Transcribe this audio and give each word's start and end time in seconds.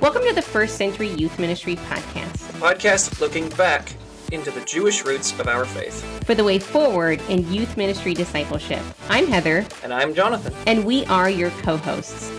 Welcome 0.00 0.22
to 0.28 0.32
the 0.32 0.40
First 0.40 0.78
Century 0.78 1.08
Youth 1.08 1.38
Ministry 1.38 1.76
Podcast, 1.76 2.48
a 2.48 2.52
podcast 2.54 3.20
looking 3.20 3.50
back 3.50 3.92
into 4.32 4.50
the 4.50 4.62
Jewish 4.62 5.04
roots 5.04 5.38
of 5.38 5.46
our 5.46 5.66
faith. 5.66 6.02
For 6.24 6.34
the 6.34 6.42
way 6.42 6.58
forward 6.58 7.20
in 7.28 7.46
youth 7.52 7.76
ministry 7.76 8.14
discipleship. 8.14 8.80
I'm 9.10 9.26
Heather. 9.26 9.66
And 9.82 9.92
I'm 9.92 10.14
Jonathan. 10.14 10.54
And 10.66 10.86
we 10.86 11.04
are 11.04 11.28
your 11.28 11.50
co 11.50 11.76
hosts. 11.76 12.30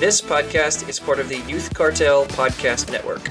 This 0.00 0.20
podcast 0.20 0.88
is 0.88 0.98
part 0.98 1.20
of 1.20 1.28
the 1.28 1.38
Youth 1.42 1.72
Cartel 1.72 2.26
Podcast 2.26 2.90
Network. 2.90 3.28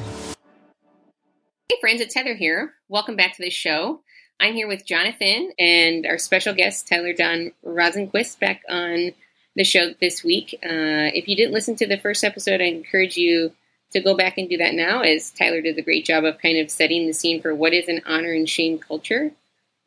Hey, 1.68 1.75
friends, 1.81 1.99
it's 1.99 2.15
Heather 2.15 2.36
here. 2.36 2.71
Welcome 2.88 3.18
back 3.18 3.36
to 3.36 3.43
the 3.43 3.49
show. 3.49 3.99
I'm 4.39 4.54
here 4.54 4.70
with 4.70 4.86
Jonathan 4.86 5.52
and 5.59 6.05
our 6.05 6.18
special 6.18 6.54
guest, 6.54 6.88
Tyler 6.88 7.11
Dawn 7.11 7.52
Rosenquist, 7.65 8.39
back 8.39 8.61
on 8.70 9.11
the 9.58 9.64
show 9.64 9.92
this 10.00 10.24
week. 10.24 10.58
Uh, 10.64 11.10
if 11.14 11.28
you 11.28 11.36
didn't 11.36 11.54
listen 11.54 11.76
to 11.76 11.88
the 11.88 11.98
first 11.98 12.23
episode, 12.23 12.62
I 12.62 12.66
encourage 12.66 13.18
you 13.18 13.52
to 13.91 14.00
go 14.00 14.16
back 14.16 14.38
and 14.38 14.48
do 14.48 14.58
that 14.58 14.76
now, 14.76 15.02
as 15.02 15.31
Tyler 15.31 15.62
did 15.62 15.77
a 15.77 15.81
great 15.81 16.05
job 16.05 16.23
of 16.23 16.38
kind 16.38 16.59
of 16.59 16.70
setting 16.70 17.08
the 17.08 17.14
scene 17.14 17.41
for 17.41 17.55
what 17.55 17.73
is 17.73 17.88
an 17.88 18.02
honor 18.05 18.31
and 18.31 18.48
shame 18.48 18.78
culture 18.78 19.31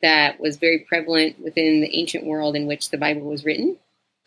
that 0.01 0.39
was 0.39 0.57
very 0.57 0.79
prevalent 0.79 1.39
within 1.39 1.79
the 1.79 1.95
ancient 1.97 2.25
world 2.25 2.55
in 2.55 2.67
which 2.67 2.89
the 2.89 2.97
Bible 2.97 3.21
was 3.21 3.45
written. 3.45 3.77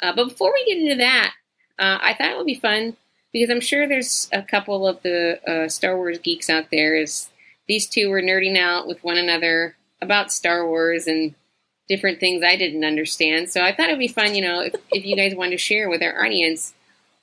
Uh, 0.02 0.12
but 0.15 0.28
before 0.28 0.52
we 0.52 0.65
get 0.65 0.82
into 0.82 0.96
that, 0.96 1.34
uh, 1.79 1.98
I 2.01 2.15
thought 2.15 2.30
it 2.30 2.37
would 2.37 2.46
be 2.46 2.54
fun 2.54 2.96
because 3.32 3.51
I'm 3.51 3.60
sure 3.60 3.87
there's 3.87 4.29
a 4.32 4.42
couple 4.42 4.87
of 4.87 5.02
the 5.02 5.40
uh, 5.46 5.68
Star 5.68 5.96
Wars 5.96 6.18
geeks 6.18 6.48
out 6.48 6.66
there. 6.70 6.96
As 6.96 7.30
these 7.68 7.88
two 7.88 8.09
were 8.09 8.23
nerding 8.23 8.56
out 8.56 8.87
with 8.87 9.02
one 9.02 9.18
another 9.18 9.76
about 10.01 10.32
Star 10.32 10.66
Wars 10.66 11.06
and 11.06 11.34
different 11.88 12.20
things 12.20 12.43
I 12.43 12.56
didn't 12.56 12.84
understand. 12.84 13.51
So 13.51 13.62
I 13.62 13.74
thought 13.74 13.88
it'd 13.88 13.98
be 13.98 14.09
fun, 14.09 14.34
you 14.34 14.43
know, 14.43 14.61
if, 14.61 14.74
if 14.91 15.05
you 15.05 15.16
guys 15.16 15.34
wanted 15.34 15.52
to 15.52 15.59
share 15.59 15.88
with 15.88 16.02
our 16.02 16.24
audience 16.24 16.74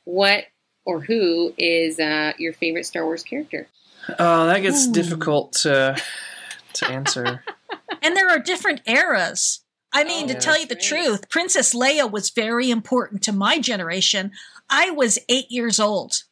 what 0.06 0.46
or 0.86 1.02
who 1.02 1.54
is 1.58 2.00
uh, 2.00 2.34
your 2.38 2.54
favorite 2.54 2.86
Star 2.86 3.06
Wars 3.06 3.24
character. 3.24 3.68
Oh, 4.18 4.48
that 4.48 4.62
gets 4.62 4.88
Ooh. 4.88 4.92
difficult 4.92 5.54
to 5.54 5.96
to 6.74 6.86
answer. 6.90 7.44
and 8.02 8.16
there 8.16 8.30
are 8.30 8.40
different 8.40 8.82
eras. 8.86 9.62
I 9.94 10.04
mean, 10.06 10.26
oh, 10.26 10.34
to 10.34 10.40
tell 10.40 10.58
you 10.58 10.66
the 10.66 10.76
right. 10.76 10.84
truth, 10.84 11.30
Princess 11.30 11.74
Leia 11.74 12.10
was 12.10 12.30
very 12.30 12.72
important 12.72 13.24
to 13.24 13.34
my 13.34 13.60
generation. 13.60 14.32
I 14.70 14.90
was 14.92 15.20
eight 15.28 15.52
years 15.52 15.80
old 15.80 16.24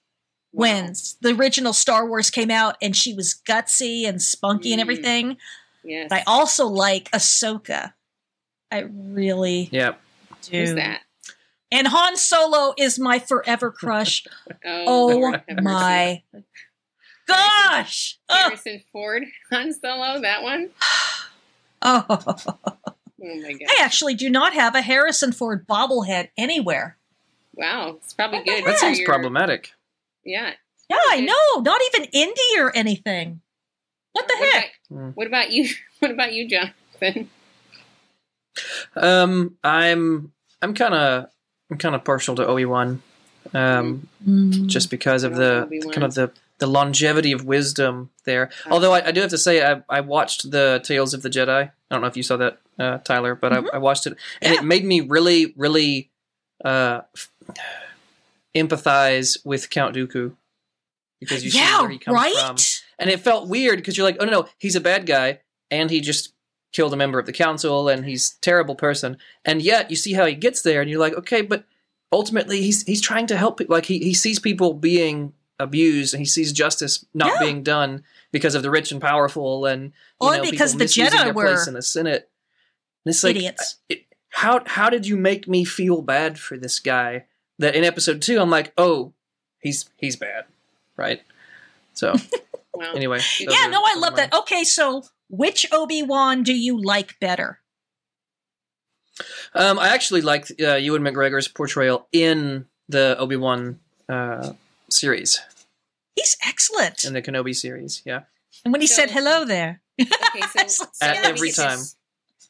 wow. 0.54 0.62
when 0.62 0.94
the 1.22 1.36
original 1.38 1.74
Star 1.74 2.08
Wars 2.08 2.30
came 2.30 2.52
out, 2.52 2.78
and 2.82 2.96
she 2.96 3.14
was 3.14 3.40
gutsy 3.48 4.08
and 4.08 4.22
spunky 4.22 4.70
mm. 4.70 4.74
and 4.74 4.82
everything. 4.82 5.38
Yes. 5.84 6.08
But 6.10 6.20
I 6.20 6.24
also 6.26 6.68
like 6.68 7.12
Ahsoka. 7.12 7.94
I 8.72 8.80
really 8.80 9.70
yep. 9.72 10.00
do. 10.44 10.58
Who's 10.58 10.76
that? 10.76 11.02
And 11.72 11.88
Han 11.88 12.18
Solo 12.18 12.74
is 12.78 12.98
my 13.00 13.20
forever 13.20 13.72
crush. 13.72 14.26
oh, 14.66 15.34
oh 15.48 15.54
my 15.62 16.24
gosh! 17.28 18.18
Harrison 18.30 18.82
oh. 18.82 18.88
Ford, 18.92 19.24
Han 19.52 19.74
Solo, 19.74 20.22
that 20.22 20.42
one. 20.42 20.70
oh. 21.82 22.06
oh 22.10 22.18
my 23.20 23.52
god! 23.54 23.68
I 23.70 23.78
actually 23.82 24.16
do 24.16 24.30
not 24.30 24.54
have 24.54 24.76
a 24.76 24.82
Harrison 24.82 25.32
Ford 25.32 25.68
bobblehead 25.68 26.30
anywhere. 26.38 26.98
Wow, 27.54 27.98
it's 27.98 28.14
probably 28.14 28.44
good. 28.44 28.66
That 28.66 28.80
seems 28.80 29.00
your... 29.00 29.08
problematic. 29.08 29.74
Yeah. 30.24 30.54
Yeah, 30.90 30.98
I 31.10 31.22
know. 31.22 31.62
Not 31.62 31.80
even 31.94 32.10
Indy 32.12 32.60
or 32.60 32.76
anything. 32.76 33.42
What 34.14 34.28
the 34.28 34.36
what 34.40 34.54
heck? 34.54 34.72
About, 34.90 35.18
what 35.18 35.28
about 35.28 35.52
you? 35.52 35.70
What 36.00 36.12
about 36.12 36.32
you, 36.32 36.48
Jonathan? 36.48 37.30
Um, 38.96 39.58
I'm 39.64 40.32
I'm 40.62 40.74
kind 40.74 40.94
of 40.94 41.30
I'm 41.72 41.78
kind 41.78 41.96
of 41.96 42.04
partial 42.04 42.36
to 42.36 42.46
Obi 42.46 42.66
Wan, 42.66 43.02
um, 43.54 44.08
mm. 44.28 44.68
just 44.68 44.90
because 44.90 45.24
of 45.24 45.36
the 45.36 45.64
Obi-Wan. 45.64 45.94
kind 45.94 46.04
of 46.04 46.14
the 46.14 46.32
the 46.60 46.68
longevity 46.68 47.32
of 47.32 47.46
wisdom 47.46 48.10
there. 48.26 48.50
Although 48.70 48.94
I, 48.94 49.08
I, 49.08 49.12
do 49.12 49.22
have 49.22 49.30
to 49.30 49.38
say, 49.38 49.66
I, 49.66 49.82
I 49.90 50.02
watched 50.02 50.52
the 50.52 50.82
Tales 50.84 51.14
of 51.14 51.22
the 51.22 51.30
Jedi. 51.30 51.70
I 51.70 51.72
don't 51.90 52.02
know 52.02 52.08
if 52.08 52.18
you 52.18 52.24
saw 52.24 52.36
that, 52.38 52.60
uh, 52.78 52.98
Tyler, 53.00 53.34
but 53.34 53.54
mm-hmm. 53.54 53.68
I, 53.74 53.76
I, 53.76 53.78
watched 53.78 54.06
it, 54.06 54.18
and 54.42 54.54
yeah. 54.54 54.60
it 54.60 54.64
made 54.64 54.84
me 54.84 55.02
really, 55.02 55.54
really 55.56 56.12
uh, 56.64 57.02
empathize 58.56 59.38
with 59.46 59.70
Count 59.70 59.96
Dooku 59.96 60.36
because 61.20 61.44
you 61.44 61.52
yeah, 61.54 61.78
see 61.78 61.82
where 61.82 61.92
he 61.92 61.98
comes 61.98 62.16
right? 62.16 62.36
from, 62.36 62.58
and 63.00 63.10
it 63.10 63.22
felt 63.22 63.48
weird 63.48 63.78
because 63.78 63.98
you're 63.98 64.06
like, 64.06 64.18
oh 64.20 64.26
no, 64.26 64.32
no, 64.32 64.48
he's 64.58 64.76
a 64.76 64.82
bad 64.82 65.06
guy, 65.06 65.40
and 65.72 65.90
he 65.90 66.02
just 66.02 66.34
killed 66.72 66.94
a 66.94 66.98
member 66.98 67.20
of 67.20 67.26
the 67.26 67.34
council 67.34 67.90
and 67.90 68.06
he's 68.06 68.36
a 68.38 68.42
terrible 68.42 68.76
person. 68.76 69.18
And 69.46 69.62
yet 69.62 69.90
you 69.90 69.96
see 69.96 70.14
how 70.14 70.26
he 70.26 70.36
gets 70.36 70.62
there 70.62 70.82
and 70.82 70.90
you're 70.90 71.00
like, 71.00 71.14
okay, 71.14 71.42
but 71.42 71.66
ultimately 72.12 72.62
he's 72.62 72.84
he's 72.84 73.02
trying 73.02 73.28
to 73.28 73.38
help 73.38 73.58
people. 73.58 73.76
Like 73.76 73.86
he, 73.86 74.00
he 74.00 74.14
sees 74.14 74.40
people 74.40 74.74
being 74.74 75.34
abused 75.60 76.14
and 76.14 76.22
he 76.22 76.26
sees 76.26 76.54
justice 76.54 77.06
not 77.14 77.34
yeah. 77.34 77.40
being 77.40 77.64
done 77.64 78.04
because 78.32 78.56
of 78.56 78.64
the 78.64 78.70
rich 78.70 78.92
and 78.92 79.02
powerful 79.02 79.66
and 79.66 79.92
or 80.20 80.38
know, 80.38 80.44
because 80.44 80.76
the 80.78 80.86
Jedi 80.86 81.34
were 81.34 81.48
in 81.68 81.74
the 81.74 81.82
Senate. 81.82 82.30
And 83.06 83.12
it's 83.12 83.24
like, 83.24 83.36
idiots. 83.36 83.78
It, 83.90 84.06
how 84.30 84.62
how 84.66 84.90
did 84.90 85.08
you 85.08 85.18
make 85.18 85.48
me 85.48 85.66
feel 85.66 86.02
bad 86.02 86.40
for 86.40 86.58
this 86.58 86.80
guy? 86.80 87.26
That 87.58 87.76
in 87.76 87.84
episode 87.84 88.22
two, 88.22 88.40
I'm 88.40 88.50
like, 88.50 88.72
oh, 88.78 89.14
he's 89.60 89.90
he's 89.98 90.16
bad, 90.16 90.46
right? 90.96 91.22
So 91.94 92.16
well, 92.74 92.96
anyway, 92.96 93.20
yeah, 93.40 93.68
no, 93.68 93.82
I 93.84 93.96
love 93.98 94.16
that. 94.16 94.34
Okay, 94.34 94.64
so 94.64 95.04
which 95.30 95.66
Obi 95.72 96.04
Wan 96.04 96.44
do 96.44 96.54
you 96.54 96.82
like 96.82 97.20
better? 97.20 97.60
Um, 99.54 99.80
I 99.80 99.90
actually 99.90 100.22
like 100.22 100.52
uh, 100.62 100.76
Ewan 100.76 101.02
McGregor's 101.02 101.48
portrayal 101.48 102.08
in 102.12 102.66
the 102.88 103.18
Obi 103.18 103.36
Wan 103.36 103.80
uh, 104.08 104.54
series. 104.90 105.42
He's 106.16 106.38
excellent 106.46 107.04
in 107.06 107.14
the 107.14 107.22
Kenobi 107.22 107.56
series. 107.56 108.02
Yeah, 108.06 108.24
and 108.64 108.74
when 108.74 108.82
he 108.82 108.88
so, 108.88 108.96
said 108.96 109.12
hello 109.12 109.46
there, 109.46 109.82
okay, 110.02 110.68
so, 110.68 110.86
so 110.92 111.06
At 111.06 111.26
every 111.26 111.52
time. 111.52 111.78
This, 111.78 111.96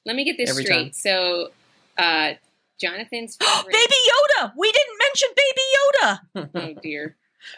let 0.06 0.16
me 0.16 0.24
get 0.24 0.38
this 0.38 0.50
every 0.50 0.64
straight. 0.64 0.84
Time. 0.84 0.92
So, 0.94 1.50
uh, 1.98 2.34
Jonathan's 2.80 3.36
favorite... 3.42 3.72
Baby 3.74 3.96
Yoda. 4.40 4.54
We 4.58 4.72
didn't 4.72 4.98
mention 5.00 5.30
Baby 5.36 5.62
Yoda. 5.76 6.76
oh 6.78 6.82
dear. 6.82 7.16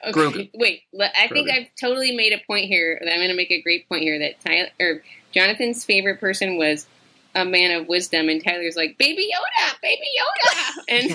Okay, 0.07 0.51
wait. 0.53 0.83
I 0.99 1.27
think 1.27 1.49
I've 1.49 1.67
totally 1.79 2.15
made 2.15 2.33
a 2.33 2.41
point 2.45 2.65
here. 2.65 2.99
That 3.01 3.11
I'm 3.11 3.19
going 3.19 3.29
to 3.29 3.35
make 3.35 3.51
a 3.51 3.61
great 3.61 3.87
point 3.87 4.03
here. 4.03 4.19
That 4.19 4.39
Tyler 4.41 4.69
or 4.79 5.03
Jonathan's 5.31 5.85
favorite 5.85 6.19
person 6.19 6.57
was 6.57 6.87
a 7.35 7.45
man 7.45 7.71
of 7.79 7.87
wisdom, 7.87 8.29
and 8.29 8.43
Tyler's 8.43 8.75
like, 8.75 8.97
"Baby 8.97 9.29
Yoda, 9.31 9.81
Baby 9.81 10.07
Yoda," 10.19 10.83
and 10.89 11.11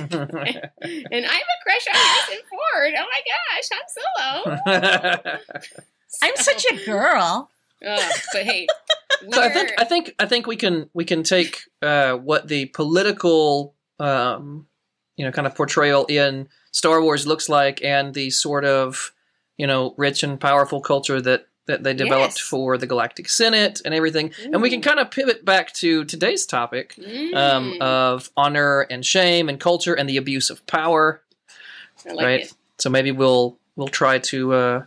and 1.12 1.26
I 1.26 1.34
have 1.34 1.42
a 1.42 1.62
crush 1.62 1.86
on 1.88 1.94
Harrison 1.94 2.44
Ford. 2.50 2.94
Oh 2.98 3.06
my 3.10 3.20
gosh, 3.52 3.68
Han 3.72 5.38
Solo. 5.38 5.78
I'm 6.22 6.36
such 6.36 6.64
a 6.72 6.84
girl. 6.84 7.50
Oh, 7.84 8.10
but 8.32 8.42
hey, 8.44 8.66
so 9.32 9.42
I 9.42 9.48
think 9.50 9.72
I 9.78 9.84
think 9.84 10.14
I 10.18 10.26
think 10.26 10.46
we 10.46 10.56
can 10.56 10.88
we 10.94 11.04
can 11.04 11.22
take 11.22 11.60
uh, 11.82 12.14
what 12.14 12.48
the 12.48 12.66
political 12.66 13.74
um, 13.98 14.66
you 15.16 15.24
know 15.24 15.32
kind 15.32 15.46
of 15.46 15.54
portrayal 15.54 16.04
in 16.06 16.48
Star 16.72 17.02
Wars 17.02 17.26
looks 17.26 17.48
like 17.48 17.82
and 17.82 18.14
the 18.14 18.30
sort 18.30 18.64
of 18.64 19.12
you 19.56 19.66
know 19.66 19.94
rich 19.96 20.22
and 20.22 20.40
powerful 20.40 20.80
culture 20.80 21.20
that 21.20 21.46
that 21.66 21.82
they 21.82 21.94
developed 21.94 22.38
yes. 22.38 22.40
for 22.40 22.78
the 22.78 22.86
Galactic 22.86 23.28
Senate 23.28 23.82
and 23.84 23.92
everything. 23.92 24.30
Ooh. 24.40 24.52
And 24.52 24.62
we 24.62 24.70
can 24.70 24.80
kind 24.80 25.00
of 25.00 25.10
pivot 25.10 25.44
back 25.44 25.72
to 25.74 26.04
today's 26.04 26.46
topic 26.46 26.94
um, 26.98 27.04
mm. 27.04 27.34
um, 27.34 27.76
of 27.80 28.30
honor 28.36 28.82
and 28.82 29.04
shame 29.04 29.48
and 29.48 29.58
culture 29.58 29.92
and 29.92 30.08
the 30.08 30.16
abuse 30.16 30.48
of 30.48 30.64
power. 30.66 31.22
Like 32.04 32.24
right. 32.24 32.40
It. 32.42 32.54
So 32.78 32.88
maybe 32.88 33.10
we'll 33.10 33.58
we'll 33.74 33.88
try 33.88 34.18
to 34.18 34.52
uh, 34.52 34.84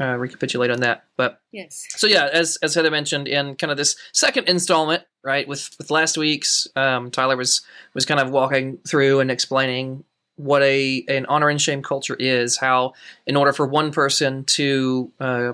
uh, 0.00 0.16
recapitulate 0.16 0.70
on 0.70 0.80
that. 0.80 1.04
But 1.16 1.40
yes. 1.52 1.86
So 1.90 2.06
yeah, 2.06 2.28
as 2.32 2.56
as 2.62 2.74
Heather 2.74 2.90
mentioned 2.90 3.28
in 3.28 3.54
kind 3.56 3.70
of 3.70 3.76
this 3.76 3.96
second 4.12 4.48
installment, 4.48 5.04
right 5.22 5.46
with 5.46 5.70
with 5.78 5.90
last 5.90 6.16
week's, 6.16 6.66
um, 6.74 7.10
Tyler 7.10 7.36
was 7.36 7.60
was 7.92 8.06
kind 8.06 8.20
of 8.20 8.30
walking 8.30 8.78
through 8.78 9.20
and 9.20 9.30
explaining 9.30 10.04
what 10.36 10.62
a 10.62 11.04
an 11.08 11.26
honor 11.26 11.50
and 11.50 11.60
shame 11.60 11.82
culture 11.82 12.16
is. 12.18 12.56
How, 12.56 12.94
in 13.26 13.36
order 13.36 13.52
for 13.52 13.66
one 13.66 13.92
person 13.92 14.44
to 14.44 15.12
uh, 15.20 15.52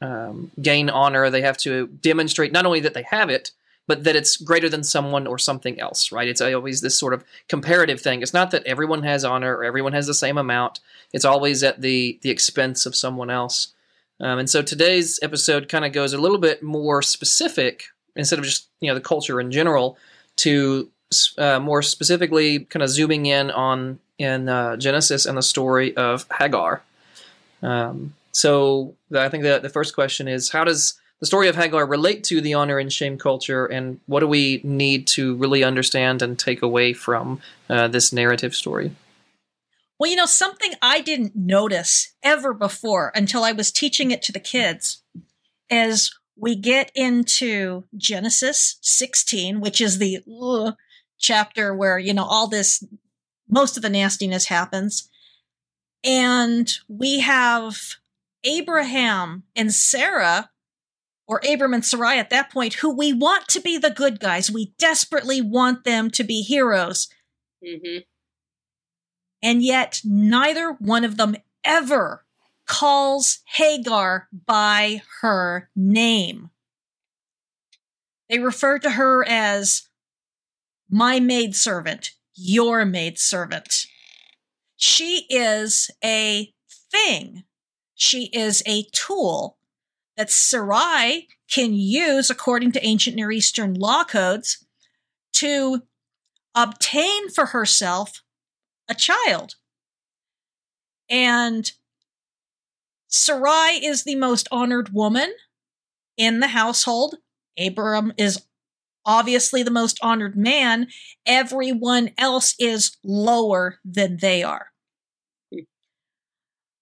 um, 0.00 0.50
gain 0.60 0.90
honor, 0.90 1.30
they 1.30 1.42
have 1.42 1.58
to 1.58 1.86
demonstrate 1.86 2.52
not 2.52 2.66
only 2.66 2.80
that 2.80 2.94
they 2.94 3.04
have 3.04 3.30
it, 3.30 3.52
but 3.86 4.02
that 4.04 4.16
it's 4.16 4.36
greater 4.36 4.68
than 4.68 4.82
someone 4.82 5.28
or 5.28 5.38
something 5.38 5.78
else. 5.78 6.10
Right? 6.10 6.26
It's 6.26 6.40
always 6.40 6.80
this 6.80 6.98
sort 6.98 7.14
of 7.14 7.24
comparative 7.48 8.00
thing. 8.00 8.22
It's 8.22 8.34
not 8.34 8.50
that 8.50 8.66
everyone 8.66 9.04
has 9.04 9.24
honor 9.24 9.56
or 9.56 9.62
everyone 9.62 9.92
has 9.92 10.08
the 10.08 10.14
same 10.14 10.36
amount. 10.36 10.80
It's 11.12 11.24
always 11.24 11.62
at 11.62 11.80
the 11.80 12.18
the 12.22 12.30
expense 12.30 12.86
of 12.86 12.96
someone 12.96 13.30
else. 13.30 13.68
Um, 14.20 14.38
and 14.38 14.50
so 14.50 14.62
today's 14.62 15.18
episode 15.22 15.68
kind 15.68 15.84
of 15.84 15.92
goes 15.92 16.12
a 16.12 16.18
little 16.18 16.38
bit 16.38 16.62
more 16.62 17.02
specific 17.02 17.84
instead 18.16 18.38
of 18.38 18.44
just 18.44 18.68
you 18.80 18.88
know 18.88 18.94
the 18.94 19.00
culture 19.00 19.40
in 19.40 19.50
general 19.50 19.98
to 20.36 20.90
uh, 21.38 21.58
more 21.60 21.82
specifically 21.82 22.60
kind 22.60 22.82
of 22.82 22.88
zooming 22.88 23.26
in 23.26 23.50
on 23.50 23.98
in 24.18 24.48
uh, 24.48 24.76
Genesis 24.76 25.26
and 25.26 25.36
the 25.36 25.42
story 25.42 25.96
of 25.96 26.26
Hagar. 26.38 26.82
Um, 27.62 28.14
so 28.32 28.94
I 29.14 29.28
think 29.28 29.42
that 29.44 29.62
the 29.62 29.68
first 29.68 29.94
question 29.94 30.28
is 30.28 30.50
how 30.50 30.64
does 30.64 31.00
the 31.20 31.26
story 31.26 31.48
of 31.48 31.56
Hagar 31.56 31.86
relate 31.86 32.24
to 32.24 32.40
the 32.40 32.54
honor 32.54 32.78
and 32.78 32.92
shame 32.92 33.16
culture, 33.16 33.66
and 33.66 34.00
what 34.06 34.20
do 34.20 34.28
we 34.28 34.60
need 34.62 35.06
to 35.08 35.34
really 35.36 35.64
understand 35.64 36.22
and 36.22 36.38
take 36.38 36.62
away 36.62 36.92
from 36.92 37.40
uh, 37.70 37.88
this 37.88 38.12
narrative 38.12 38.54
story? 38.54 38.92
Well, 39.98 40.10
you 40.10 40.16
know, 40.16 40.26
something 40.26 40.72
I 40.82 41.00
didn't 41.00 41.36
notice 41.36 42.14
ever 42.22 42.52
before 42.52 43.12
until 43.14 43.44
I 43.44 43.52
was 43.52 43.70
teaching 43.70 44.10
it 44.10 44.22
to 44.22 44.32
the 44.32 44.40
kids 44.40 45.02
is 45.70 46.12
we 46.36 46.56
get 46.56 46.90
into 46.94 47.84
Genesis 47.96 48.78
16, 48.82 49.60
which 49.60 49.80
is 49.80 49.98
the 49.98 50.20
chapter 51.18 51.74
where, 51.74 51.98
you 51.98 52.12
know, 52.12 52.24
all 52.24 52.48
this, 52.48 52.84
most 53.48 53.76
of 53.76 53.82
the 53.82 53.90
nastiness 53.90 54.46
happens. 54.46 55.08
And 56.02 56.70
we 56.88 57.20
have 57.20 57.78
Abraham 58.42 59.44
and 59.54 59.72
Sarah, 59.72 60.50
or 61.26 61.40
Abram 61.48 61.72
and 61.72 61.84
Sarai 61.84 62.18
at 62.18 62.30
that 62.30 62.52
point, 62.52 62.74
who 62.74 62.94
we 62.94 63.12
want 63.12 63.48
to 63.48 63.60
be 63.60 63.78
the 63.78 63.90
good 63.90 64.20
guys. 64.20 64.50
We 64.50 64.74
desperately 64.78 65.40
want 65.40 65.84
them 65.84 66.10
to 66.10 66.24
be 66.24 66.42
heroes. 66.42 67.08
Mm-hmm. 67.66 68.00
And 69.44 69.62
yet, 69.62 70.00
neither 70.04 70.72
one 70.72 71.04
of 71.04 71.18
them 71.18 71.36
ever 71.62 72.24
calls 72.66 73.40
Hagar 73.44 74.26
by 74.32 75.02
her 75.20 75.68
name. 75.76 76.48
They 78.30 78.38
refer 78.38 78.78
to 78.78 78.92
her 78.92 79.22
as 79.28 79.86
my 80.88 81.20
maidservant, 81.20 82.12
your 82.34 82.86
maidservant. 82.86 83.84
She 84.76 85.26
is 85.28 85.90
a 86.02 86.54
thing. 86.90 87.44
She 87.94 88.30
is 88.32 88.62
a 88.64 88.84
tool 88.92 89.58
that 90.16 90.30
Sarai 90.30 91.28
can 91.50 91.74
use, 91.74 92.30
according 92.30 92.72
to 92.72 92.84
ancient 92.84 93.14
Near 93.14 93.30
Eastern 93.30 93.74
law 93.74 94.04
codes, 94.04 94.64
to 95.34 95.82
obtain 96.54 97.28
for 97.28 97.46
herself 97.46 98.23
a 98.88 98.94
child. 98.94 99.54
And 101.08 101.70
Sarai 103.08 103.84
is 103.84 104.04
the 104.04 104.16
most 104.16 104.48
honored 104.50 104.92
woman 104.92 105.32
in 106.16 106.40
the 106.40 106.48
household. 106.48 107.16
Abram 107.58 108.12
is 108.16 108.44
obviously 109.06 109.62
the 109.62 109.70
most 109.70 109.98
honored 110.02 110.36
man. 110.36 110.88
Everyone 111.26 112.10
else 112.18 112.54
is 112.58 112.96
lower 113.04 113.78
than 113.84 114.18
they 114.20 114.42
are. 114.42 114.68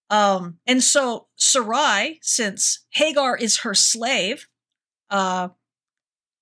Um, 0.08 0.58
and 0.66 0.82
so 0.82 1.28
Sarai, 1.37 2.19
since 2.22 2.84
Hagar 2.90 3.37
is 3.37 3.60
her 3.60 3.75
slave, 3.75 4.46
uh, 5.10 5.48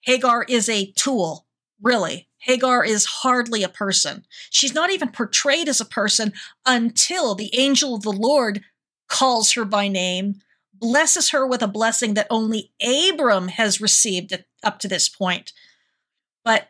Hagar 0.02 0.44
is 0.48 0.68
a 0.68 0.92
tool, 0.92 1.46
really. 1.80 2.28
Hagar 2.40 2.84
is 2.84 3.04
hardly 3.04 3.62
a 3.62 3.68
person. 3.68 4.24
She's 4.50 4.74
not 4.74 4.90
even 4.90 5.10
portrayed 5.10 5.68
as 5.68 5.80
a 5.80 5.84
person 5.84 6.32
until 6.66 7.34
the 7.34 7.54
angel 7.54 7.94
of 7.94 8.02
the 8.02 8.12
Lord 8.12 8.62
calls 9.08 9.52
her 9.52 9.64
by 9.64 9.88
name, 9.88 10.36
blesses 10.72 11.30
her 11.30 11.46
with 11.46 11.62
a 11.62 11.68
blessing 11.68 12.14
that 12.14 12.26
only 12.30 12.72
Abram 12.82 13.48
has 13.48 13.80
received 13.80 14.44
up 14.62 14.78
to 14.80 14.88
this 14.88 15.08
point. 15.08 15.52
But 16.44 16.68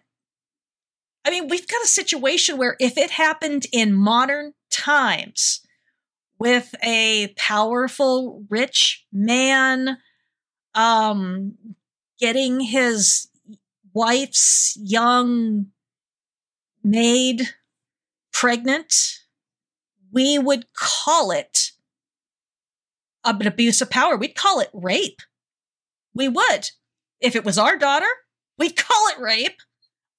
I 1.25 1.31
mean, 1.31 1.49
we've 1.49 1.69
got 1.69 1.83
a 1.83 1.89
situation 1.89 2.57
where 2.57 2.77
if 2.81 2.97
it 2.97 3.11
happened 3.11 3.67
in 3.73 3.93
modern 3.93 4.55
times 4.71 5.61
with 6.39 6.75
a 6.83 7.29
powerful, 7.37 8.45
rich 8.49 9.07
man 9.13 9.99
um, 10.75 11.55
getting 12.19 12.61
his 12.61 13.29
wife's 13.93 14.77
young 14.81 15.67
maid 16.83 17.49
pregnant, 18.33 19.19
we 20.13 20.39
would 20.39 20.67
call 20.75 21.31
it 21.31 21.73
an 23.25 23.47
abuse 23.47 23.81
of 23.81 23.91
power. 23.91 24.17
We'd 24.17 24.35
call 24.35 24.61
it 24.61 24.71
rape. 24.73 25.21
We 26.15 26.29
would. 26.29 26.71
If 27.21 27.37
it 27.37 27.45
was 27.45 27.59
our 27.59 27.77
daughter, 27.77 28.09
we'd 28.59 28.77
call 28.77 29.09
it 29.09 29.21
rape. 29.21 29.61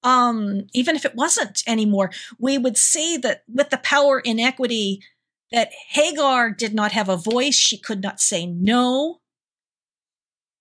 Um, 0.04 0.66
even 0.72 0.96
if 0.96 1.04
it 1.04 1.14
wasn't 1.14 1.62
anymore, 1.66 2.10
we 2.38 2.58
would 2.58 2.76
see 2.76 3.16
that 3.18 3.42
with 3.52 3.70
the 3.70 3.78
power 3.78 4.18
inequity 4.18 5.00
that 5.52 5.70
Hagar 5.90 6.50
did 6.50 6.74
not 6.74 6.92
have 6.92 7.08
a 7.08 7.16
voice. 7.16 7.54
She 7.54 7.78
could 7.78 8.02
not 8.02 8.20
say 8.20 8.46
no. 8.46 9.20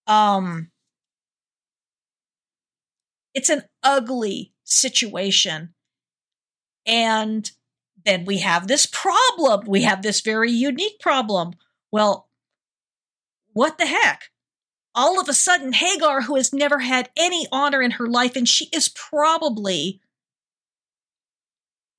Um, 0.05 0.71
it's 3.33 3.49
an 3.49 3.63
ugly 3.83 4.53
situation. 4.63 5.73
And 6.85 7.49
then 8.05 8.25
we 8.25 8.39
have 8.39 8.67
this 8.67 8.85
problem. 8.85 9.65
We 9.67 9.83
have 9.83 10.01
this 10.01 10.21
very 10.21 10.51
unique 10.51 10.99
problem. 10.99 11.53
Well, 11.91 12.29
what 13.53 13.77
the 13.77 13.85
heck? 13.85 14.25
All 14.93 15.19
of 15.19 15.29
a 15.29 15.33
sudden, 15.33 15.73
Hagar, 15.73 16.21
who 16.21 16.35
has 16.35 16.51
never 16.51 16.79
had 16.79 17.09
any 17.15 17.47
honor 17.51 17.81
in 17.81 17.91
her 17.91 18.07
life, 18.07 18.35
and 18.35 18.47
she 18.47 18.65
is 18.73 18.89
probably 18.89 20.01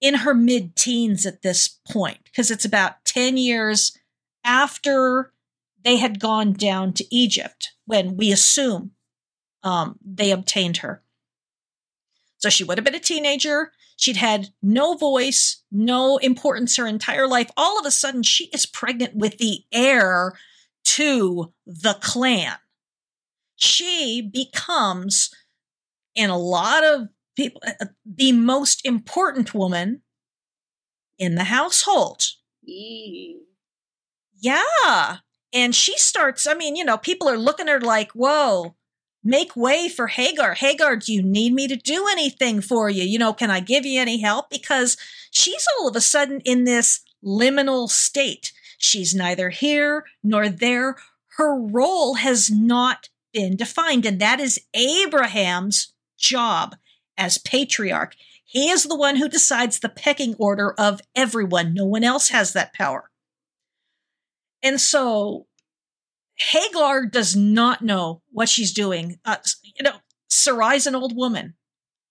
in 0.01 0.15
her 0.15 0.35
mid 0.35 0.77
teens 0.77 1.25
at 1.25 1.43
this 1.43 1.79
point, 1.89 2.19
because 2.25 2.51
it's 2.51 2.65
about 2.65 3.05
10 3.05 3.37
years 3.37 3.97
after 4.45 5.33
they 5.85 5.97
had 5.97 6.21
gone 6.21 6.53
down 6.53 6.93
to 6.95 7.15
Egypt 7.15 7.73
when 7.87 8.17
we 8.17 8.33
assume 8.33 8.93
um, 9.63 9.99
they 10.05 10.31
obtained 10.31 10.79
her. 10.79 11.02
So 12.43 12.51
she 12.51 12.65
would 12.65 12.77
have 12.77 12.85
been 12.85 12.95
a 12.97 13.01
teenager. 13.01 13.71
She'd 13.97 14.17
had 14.17 14.49
no 14.61 14.95
voice, 14.95 15.63
no 15.71 16.17
importance 16.17 16.75
her 16.77 16.89
entire 16.89 17.29
life. 17.29 17.49
All 17.57 17.79
of 17.79 17.87
a 17.87 17.93
sudden, 17.93 18.25
she 18.25 18.47
is 18.47 18.67
pregnant 18.67 19.15
with 19.15 19.39
the 19.39 19.61
heir 19.71 20.37
to 20.85 21.53
the 21.65 21.97
clan. 22.01 22.57
She 23.55 24.21
becomes, 24.21 25.31
in 26.17 26.31
a 26.31 26.39
lot 26.39 26.83
of 26.83 27.11
people, 27.37 27.63
uh, 27.65 27.87
the 28.05 28.33
most 28.33 28.85
important 28.85 29.55
woman 29.55 30.03
in 31.19 31.37
the 31.37 31.45
household. 31.45 32.25
Yeah. 34.41 35.19
And 35.53 35.75
she 35.77 35.97
starts, 35.97 36.45
I 36.45 36.55
mean, 36.55 36.75
you 36.75 36.85
know, 36.85 36.97
people 36.97 37.29
are 37.29 37.39
looking 37.39 37.69
at 37.69 37.73
her 37.73 37.81
like, 37.81 38.11
whoa, 38.13 38.75
make 39.25 39.57
way 39.57 39.89
for 39.89 40.09
Hagar. 40.09 40.55
Hagar, 40.55 40.97
do 40.97 41.13
you 41.13 41.23
need 41.23 41.53
me 41.53 41.69
to 41.69 41.77
do 41.77 42.07
anything 42.11 42.61
for 42.61 42.91
you? 42.91 43.05
You 43.05 43.19
know, 43.19 43.33
can 43.33 43.51
I 43.51 43.61
give 43.61 43.87
you 43.87 44.01
any 44.01 44.21
help? 44.21 44.51
Because 44.51 44.97
she's 45.31 45.67
all 45.79 45.89
of 45.89 45.97
a 45.97 46.01
sudden 46.01 46.41
in 46.41 46.65
this 46.65 47.01
liminal 47.25 47.89
state. 47.89 48.53
She's 48.79 49.15
neither 49.15 49.51
here 49.51 50.05
nor 50.23 50.49
there. 50.49 50.97
Her 51.37 51.57
role 51.57 52.15
has 52.15 52.51
not 52.51 53.09
been 53.33 53.57
defined, 53.57 54.05
and 54.05 54.21
that 54.21 54.41
is 54.41 54.61
Abraham's 54.75 55.93
job 56.19 56.77
as 57.17 57.39
patriarch. 57.39 58.15
He 58.45 58.69
is 58.69 58.85
the 58.85 58.97
one 58.97 59.17
who 59.17 59.29
decides 59.29 59.79
the 59.79 59.89
pecking 59.89 60.35
order 60.39 60.73
of 60.73 61.01
everyone. 61.15 61.73
No 61.73 61.87
one 61.87 62.05
else 62.05 62.29
has 62.29 62.53
that 62.53 62.75
power. 62.75 63.11
And 64.63 64.81
so 64.81 65.47
Hagar 66.51 67.07
does 67.07 67.37
not 67.37 67.83
know 67.83 68.23
what 68.31 68.49
she's 68.49 68.73
doing. 68.73 69.19
Uh, 69.25 69.37
you 69.63 69.83
know, 69.83 69.97
Sarai's 70.31 70.87
an 70.87 70.95
old 70.95 71.17
woman. 71.17 71.55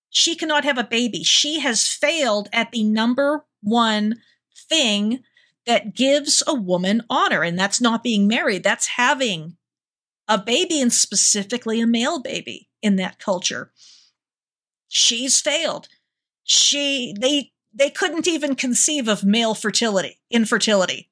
She 0.10 0.36
cannot 0.36 0.64
have 0.64 0.78
a 0.78 0.84
baby. 0.84 1.24
She 1.24 1.60
has 1.60 1.88
failed 1.88 2.50
at 2.52 2.72
the 2.72 2.84
number 2.84 3.46
one 3.62 4.22
thing 4.70 5.24
that 5.66 5.96
gives 5.96 6.42
a 6.48 6.54
woman 6.54 7.04
honor, 7.10 7.44
and 7.44 7.58
that's 7.58 7.82
not 7.82 8.04
being 8.04 8.28
married. 8.28 8.64
That's 8.64 8.88
having 8.88 9.58
a 10.28 10.38
baby, 10.38 10.82
and 10.82 10.92
specifically 10.92 11.82
a 11.82 11.88
male 11.88 12.20
baby 12.22 12.70
in 12.82 12.96
that 12.98 13.20
culture. 13.20 13.72
She's 14.88 15.40
failed. 15.40 15.88
She 16.44 17.14
they 17.20 17.52
they 17.74 17.90
couldn't 17.90 18.28
even 18.28 18.56
conceive 18.56 19.08
of 19.08 19.24
male 19.24 19.54
fertility, 19.54 20.20
infertility. 20.30 21.10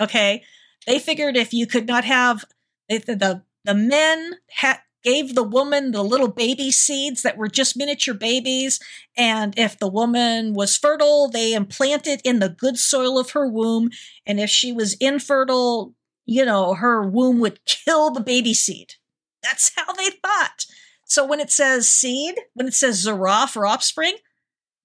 Okay, 0.00 0.44
they 0.88 0.98
figured 0.98 1.36
if 1.36 1.52
you 1.52 1.66
could 1.66 1.86
not 1.86 2.04
have 2.04 2.44
the 2.88 2.98
the, 2.98 3.42
the 3.64 3.74
men 3.74 4.36
had 4.48 4.78
gave 5.04 5.34
the 5.34 5.44
woman 5.44 5.92
the 5.92 6.02
little 6.02 6.28
baby 6.28 6.70
seeds 6.70 7.22
that 7.22 7.36
were 7.36 7.48
just 7.48 7.76
miniature 7.76 8.14
babies. 8.14 8.80
And 9.16 9.56
if 9.56 9.78
the 9.78 9.88
woman 9.88 10.54
was 10.54 10.76
fertile, 10.76 11.28
they 11.28 11.54
implanted 11.54 12.20
in 12.24 12.40
the 12.40 12.48
good 12.48 12.78
soil 12.78 13.18
of 13.18 13.30
her 13.30 13.46
womb. 13.46 13.90
And 14.26 14.40
if 14.40 14.50
she 14.50 14.72
was 14.72 14.94
infertile, 14.94 15.94
you 16.26 16.44
know, 16.44 16.74
her 16.74 17.02
womb 17.08 17.38
would 17.40 17.64
kill 17.64 18.10
the 18.10 18.20
baby 18.20 18.54
seed. 18.54 18.94
That's 19.42 19.72
how 19.76 19.92
they 19.92 20.10
thought. 20.10 20.66
So 21.04 21.24
when 21.24 21.40
it 21.40 21.50
says 21.50 21.88
seed, 21.88 22.34
when 22.54 22.66
it 22.66 22.74
says 22.74 22.96
Zerah 22.96 23.46
for 23.46 23.66
offspring, 23.66 24.14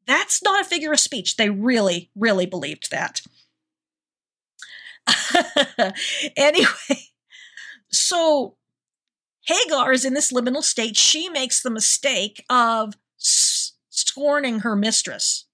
that's 0.06 0.44
not 0.44 0.62
a 0.62 0.68
figure 0.68 0.94
of 0.94 1.00
speech. 1.00 1.38
They 1.38 1.50
really, 1.50 2.12
really 2.16 2.46
believed 2.46 2.92
that. 2.92 3.22
anyway, 6.38 7.10
so 7.92 8.56
Hagar 9.46 9.92
is 9.92 10.06
in 10.06 10.14
this 10.14 10.32
liminal 10.32 10.64
state. 10.64 10.96
She 10.96 11.30
makes 11.30 11.62
the 11.62 11.70
mistake 11.70 12.44
of 12.50 12.96
scorning 13.18 14.60
her 14.60 14.76
mistress. 14.76 15.46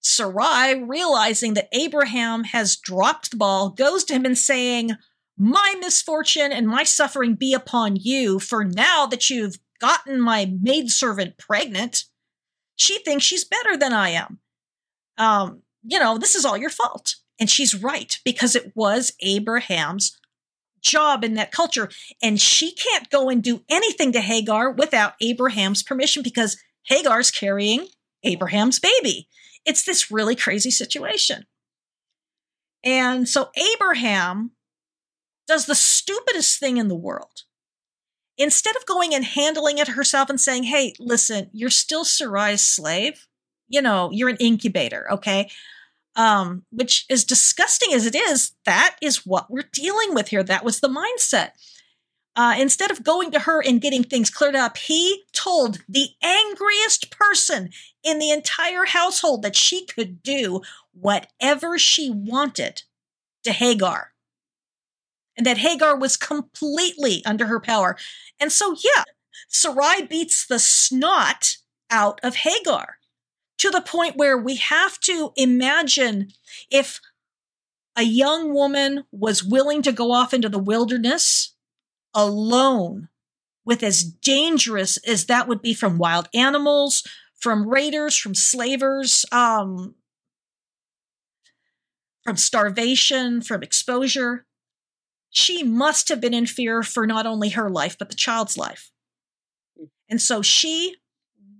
Sarai, 0.00 0.82
realizing 0.82 1.54
that 1.54 1.68
Abraham 1.72 2.44
has 2.44 2.76
dropped 2.76 3.30
the 3.30 3.36
ball, 3.36 3.70
goes 3.70 4.04
to 4.04 4.14
him 4.14 4.24
and 4.24 4.38
saying, 4.38 4.92
My 5.36 5.74
misfortune 5.80 6.52
and 6.52 6.66
my 6.66 6.84
suffering 6.84 7.34
be 7.34 7.52
upon 7.52 7.96
you, 7.96 8.38
for 8.38 8.64
now 8.64 9.06
that 9.06 9.28
you've 9.28 9.58
gotten 9.80 10.20
my 10.20 10.52
maidservant 10.60 11.36
pregnant, 11.38 12.04
she 12.74 12.98
thinks 13.00 13.24
she's 13.24 13.44
better 13.44 13.76
than 13.76 13.92
I 13.92 14.10
am. 14.10 14.38
Um, 15.18 15.62
you 15.82 15.98
know, 15.98 16.16
this 16.16 16.34
is 16.34 16.44
all 16.44 16.56
your 16.56 16.70
fault. 16.70 17.16
And 17.40 17.48
she's 17.48 17.74
right 17.74 18.18
because 18.24 18.56
it 18.56 18.72
was 18.74 19.12
Abraham's 19.20 20.18
job 20.80 21.24
in 21.24 21.34
that 21.34 21.52
culture. 21.52 21.88
And 22.22 22.40
she 22.40 22.72
can't 22.72 23.10
go 23.10 23.28
and 23.28 23.42
do 23.42 23.62
anything 23.68 24.12
to 24.12 24.20
Hagar 24.20 24.70
without 24.70 25.14
Abraham's 25.20 25.82
permission 25.82 26.22
because 26.22 26.56
Hagar's 26.86 27.30
carrying 27.30 27.88
Abraham's 28.24 28.78
baby. 28.78 29.28
It's 29.64 29.84
this 29.84 30.10
really 30.10 30.34
crazy 30.34 30.70
situation. 30.70 31.46
And 32.84 33.28
so 33.28 33.50
Abraham 33.74 34.52
does 35.46 35.66
the 35.66 35.74
stupidest 35.74 36.58
thing 36.58 36.76
in 36.76 36.88
the 36.88 36.94
world. 36.94 37.42
Instead 38.36 38.76
of 38.76 38.86
going 38.86 39.14
and 39.14 39.24
handling 39.24 39.78
it 39.78 39.88
herself 39.88 40.30
and 40.30 40.40
saying, 40.40 40.62
hey, 40.64 40.94
listen, 41.00 41.50
you're 41.52 41.70
still 41.70 42.04
Sarai's 42.04 42.66
slave. 42.66 43.26
You 43.66 43.82
know, 43.82 44.10
you're 44.12 44.28
an 44.28 44.36
incubator, 44.36 45.10
okay? 45.12 45.50
Um, 46.18 46.64
which 46.72 47.06
is 47.08 47.24
disgusting 47.24 47.94
as 47.94 48.04
it 48.04 48.16
is, 48.16 48.50
that 48.64 48.96
is 49.00 49.24
what 49.24 49.48
we're 49.48 49.70
dealing 49.72 50.14
with 50.14 50.28
here. 50.28 50.42
That 50.42 50.64
was 50.64 50.80
the 50.80 50.88
mindset. 50.88 51.50
Uh, 52.34 52.54
instead 52.58 52.90
of 52.90 53.02
going 53.02 53.30
to 53.32 53.40
her 53.40 53.60
and 53.60 53.80
getting 53.80 54.04
things 54.04 54.30
cleared 54.30 54.54
up, 54.54 54.76
he 54.76 55.24
told 55.32 55.78
the 55.88 56.10
angriest 56.22 57.10
person 57.10 57.70
in 58.04 58.18
the 58.18 58.30
entire 58.30 58.84
household 58.84 59.42
that 59.42 59.56
she 59.56 59.86
could 59.86 60.22
do 60.22 60.60
whatever 60.92 61.78
she 61.78 62.10
wanted 62.10 62.82
to 63.42 63.52
Hagar. 63.52 64.12
And 65.36 65.46
that 65.46 65.58
Hagar 65.58 65.96
was 65.96 66.16
completely 66.16 67.24
under 67.24 67.46
her 67.46 67.60
power. 67.60 67.96
And 68.40 68.52
so, 68.52 68.76
yeah, 68.84 69.04
Sarai 69.48 70.06
beats 70.08 70.46
the 70.46 70.58
snot 70.58 71.56
out 71.90 72.20
of 72.22 72.36
Hagar 72.36 72.97
to 73.58 73.70
the 73.70 73.80
point 73.80 74.16
where 74.16 74.38
we 74.38 74.56
have 74.56 74.98
to 75.00 75.32
imagine 75.36 76.28
if 76.70 77.00
a 77.96 78.02
young 78.02 78.54
woman 78.54 79.04
was 79.10 79.42
willing 79.42 79.82
to 79.82 79.92
go 79.92 80.12
off 80.12 80.32
into 80.32 80.48
the 80.48 80.58
wilderness 80.58 81.54
alone 82.14 83.08
with 83.64 83.82
as 83.82 84.02
dangerous 84.02 84.96
as 84.98 85.26
that 85.26 85.48
would 85.48 85.60
be 85.60 85.74
from 85.74 85.98
wild 85.98 86.28
animals, 86.32 87.02
from 87.38 87.68
raiders, 87.68 88.16
from 88.16 88.34
slavers, 88.34 89.26
um, 89.30 89.94
from 92.24 92.36
starvation, 92.36 93.40
from 93.42 93.62
exposure. 93.62 94.46
She 95.30 95.62
must 95.62 96.08
have 96.08 96.20
been 96.20 96.34
in 96.34 96.46
fear 96.46 96.82
for 96.82 97.06
not 97.06 97.26
only 97.26 97.50
her 97.50 97.68
life, 97.68 97.96
but 97.98 98.08
the 98.08 98.16
child's 98.16 98.56
life. 98.56 98.90
And 100.08 100.20
so 100.20 100.40
she 100.40 100.96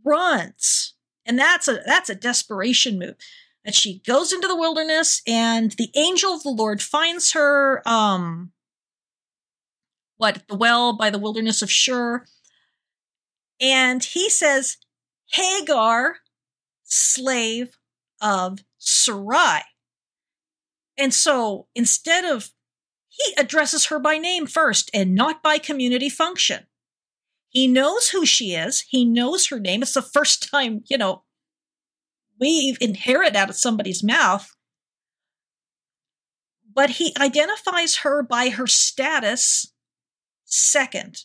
runs. 0.04 0.94
And 1.28 1.38
that's 1.38 1.68
a 1.68 1.80
that's 1.86 2.10
a 2.10 2.14
desperation 2.14 2.98
move. 2.98 3.14
And 3.64 3.74
she 3.74 4.00
goes 4.06 4.32
into 4.32 4.48
the 4.48 4.56
wilderness 4.56 5.22
and 5.26 5.72
the 5.72 5.90
angel 5.94 6.32
of 6.32 6.42
the 6.42 6.50
Lord 6.50 6.82
finds 6.82 7.32
her 7.32 7.86
um 7.86 8.52
what 10.16 10.42
the 10.48 10.56
well 10.56 10.94
by 10.94 11.10
the 11.10 11.18
wilderness 11.18 11.62
of 11.62 11.70
Shur. 11.70 12.24
And 13.60 14.02
he 14.02 14.30
says, 14.30 14.78
Hagar, 15.32 16.16
slave 16.84 17.76
of 18.20 18.60
Sarai. 18.78 19.62
And 20.96 21.12
so 21.12 21.66
instead 21.74 22.24
of, 22.24 22.50
he 23.08 23.34
addresses 23.36 23.86
her 23.86 23.98
by 23.98 24.18
name 24.18 24.46
first 24.46 24.90
and 24.94 25.14
not 25.14 25.42
by 25.42 25.58
community 25.58 26.08
function. 26.08 26.67
He 27.48 27.66
knows 27.66 28.08
who 28.10 28.26
she 28.26 28.54
is. 28.54 28.84
He 28.88 29.04
knows 29.04 29.46
her 29.46 29.58
name. 29.58 29.82
It's 29.82 29.94
the 29.94 30.02
first 30.02 30.50
time, 30.50 30.82
you 30.88 30.98
know, 30.98 31.24
we 32.38 32.76
inherit 32.80 33.34
out 33.34 33.50
of 33.50 33.56
somebody's 33.56 34.04
mouth. 34.04 34.54
But 36.72 36.90
he 36.90 37.14
identifies 37.18 37.96
her 37.98 38.22
by 38.22 38.50
her 38.50 38.66
status 38.66 39.72
second, 40.44 41.24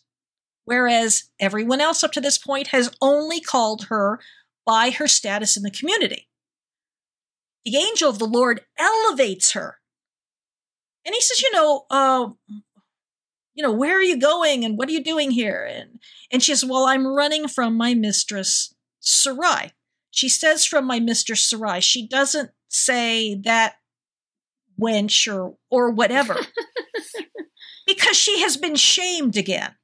whereas 0.65 1.29
everyone 1.39 1.81
else 1.81 2.03
up 2.03 2.11
to 2.13 2.21
this 2.21 2.37
point 2.37 2.67
has 2.67 2.95
only 3.01 3.39
called 3.39 3.85
her 3.89 4.19
by 4.65 4.89
her 4.89 5.07
status 5.07 5.55
in 5.55 5.63
the 5.63 5.69
community. 5.69 6.27
The 7.65 7.77
angel 7.77 8.09
of 8.09 8.19
the 8.19 8.25
Lord 8.25 8.61
elevates 8.77 9.51
her. 9.51 9.77
And 11.05 11.13
he 11.13 11.21
says, 11.21 11.41
you 11.41 11.51
know, 11.51 11.85
uh, 11.89 12.29
you 13.53 13.63
know, 13.63 13.71
where 13.71 13.97
are 13.97 14.03
you 14.03 14.17
going 14.17 14.65
and 14.65 14.77
what 14.77 14.89
are 14.89 14.93
you 14.93 15.03
doing 15.03 15.31
here? 15.31 15.67
And 15.69 15.99
and 16.31 16.41
she 16.41 16.53
says, 16.55 16.67
Well, 16.67 16.85
I'm 16.85 17.05
running 17.05 17.47
from 17.47 17.75
my 17.75 17.93
mistress 17.93 18.73
Sarai. 18.99 19.71
She 20.11 20.29
says 20.29 20.65
from 20.65 20.85
my 20.85 20.99
mistress 20.99 21.45
Sarai. 21.45 21.81
She 21.81 22.07
doesn't 22.07 22.51
say 22.67 23.35
that 23.43 23.75
wench 24.79 25.31
or 25.31 25.55
or 25.69 25.91
whatever. 25.91 26.37
because 27.87 28.17
she 28.17 28.41
has 28.41 28.57
been 28.57 28.75
shamed 28.75 29.37
again. 29.37 29.75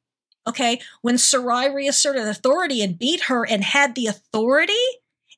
Okay. 0.47 0.79
When 1.01 1.17
Sarai 1.17 1.73
reasserted 1.73 2.27
authority 2.27 2.81
and 2.81 2.97
beat 2.97 3.23
her 3.23 3.45
and 3.45 3.63
had 3.63 3.93
the 3.93 4.07
authority, 4.07 4.73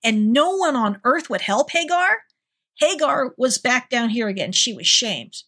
and 0.03 0.31
no 0.31 0.55
one 0.55 0.75
on 0.75 1.01
earth 1.03 1.29
would 1.29 1.41
help 1.41 1.71
Hagar, 1.71 2.19
Hagar 2.79 3.33
was 3.37 3.57
back 3.57 3.89
down 3.89 4.09
here 4.09 4.27
again. 4.27 4.51
She 4.51 4.73
was 4.73 4.87
shamed. 4.87 5.43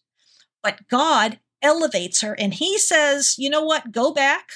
But 0.62 0.86
God 0.88 1.38
elevates 1.64 2.20
her 2.20 2.34
and 2.38 2.54
he 2.54 2.78
says, 2.78 3.34
you 3.38 3.50
know 3.50 3.64
what? 3.64 3.90
Go 3.90 4.12
back. 4.12 4.50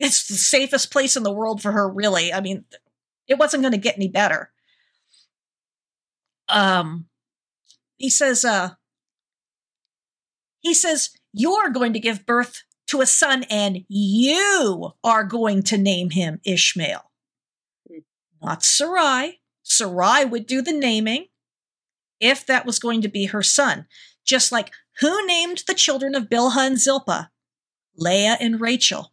It's 0.00 0.26
the 0.26 0.34
safest 0.34 0.90
place 0.90 1.16
in 1.16 1.22
the 1.22 1.32
world 1.32 1.62
for 1.62 1.70
her, 1.70 1.88
really. 1.88 2.32
I 2.32 2.40
mean, 2.40 2.64
it 3.28 3.38
wasn't 3.38 3.62
going 3.62 3.72
to 3.72 3.78
get 3.78 3.96
any 3.96 4.08
better. 4.08 4.50
Um, 6.48 7.06
he 7.96 8.10
says, 8.10 8.44
uh, 8.44 8.70
he 10.60 10.74
says, 10.74 11.10
you're 11.32 11.68
going 11.68 11.92
to 11.92 12.00
give 12.00 12.26
birth 12.26 12.64
to 12.88 13.00
a 13.00 13.06
son 13.06 13.44
and 13.50 13.84
you 13.88 14.92
are 15.02 15.24
going 15.24 15.62
to 15.64 15.78
name 15.78 16.10
him 16.10 16.40
Ishmael. 16.44 17.10
Not 18.42 18.62
Sarai. 18.62 19.40
Sarai 19.62 20.24
would 20.24 20.46
do 20.46 20.60
the 20.60 20.72
naming 20.72 21.26
if 22.20 22.44
that 22.46 22.66
was 22.66 22.78
going 22.78 23.00
to 23.02 23.08
be 23.08 23.26
her 23.26 23.42
son. 23.42 23.86
Just 24.24 24.52
like 24.52 24.72
who 25.00 25.26
named 25.26 25.64
the 25.66 25.74
children 25.74 26.14
of 26.14 26.28
Bilhah 26.28 26.66
and 26.66 26.78
Zilpah? 26.78 27.30
Leah 27.96 28.36
and 28.40 28.60
Rachel. 28.60 29.12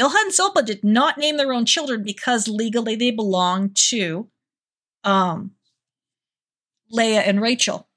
Bilhah 0.00 0.22
and 0.22 0.32
Zilpah 0.32 0.62
did 0.62 0.82
not 0.82 1.18
name 1.18 1.36
their 1.36 1.52
own 1.52 1.66
children 1.66 2.02
because 2.02 2.48
legally 2.48 2.96
they 2.96 3.10
belonged 3.10 3.76
to 3.76 4.28
um, 5.04 5.52
Leah 6.90 7.20
and 7.20 7.40
Rachel. 7.40 7.88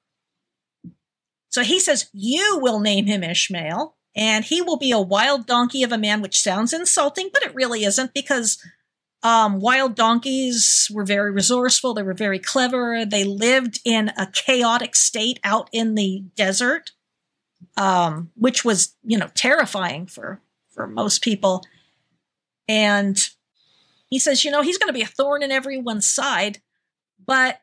So 1.48 1.62
he 1.62 1.78
says, 1.80 2.10
You 2.12 2.58
will 2.60 2.80
name 2.80 3.06
him 3.06 3.22
Ishmael, 3.22 3.96
and 4.16 4.44
he 4.44 4.60
will 4.60 4.76
be 4.76 4.90
a 4.90 5.00
wild 5.00 5.46
donkey 5.46 5.82
of 5.82 5.92
a 5.92 5.98
man, 5.98 6.20
which 6.20 6.40
sounds 6.40 6.72
insulting, 6.72 7.30
but 7.32 7.42
it 7.42 7.54
really 7.54 7.84
isn't 7.84 8.12
because 8.12 8.58
um, 9.24 9.58
wild 9.58 9.94
donkeys 9.94 10.88
were 10.92 11.04
very 11.04 11.32
resourceful. 11.32 11.94
They 11.94 12.02
were 12.02 12.12
very 12.12 12.38
clever. 12.38 13.06
They 13.06 13.24
lived 13.24 13.80
in 13.82 14.12
a 14.18 14.26
chaotic 14.26 14.94
state 14.94 15.40
out 15.42 15.70
in 15.72 15.94
the 15.94 16.24
desert, 16.36 16.92
um, 17.78 18.30
which 18.36 18.66
was, 18.66 18.94
you 19.02 19.16
know, 19.16 19.30
terrifying 19.34 20.06
for, 20.06 20.42
for 20.70 20.86
most 20.86 21.22
people. 21.22 21.64
And 22.68 23.30
he 24.10 24.18
says, 24.18 24.44
you 24.44 24.50
know, 24.50 24.60
he's 24.60 24.76
going 24.76 24.88
to 24.88 24.98
be 24.98 25.02
a 25.02 25.06
thorn 25.06 25.42
in 25.42 25.50
everyone's 25.50 26.08
side, 26.08 26.60
but 27.24 27.60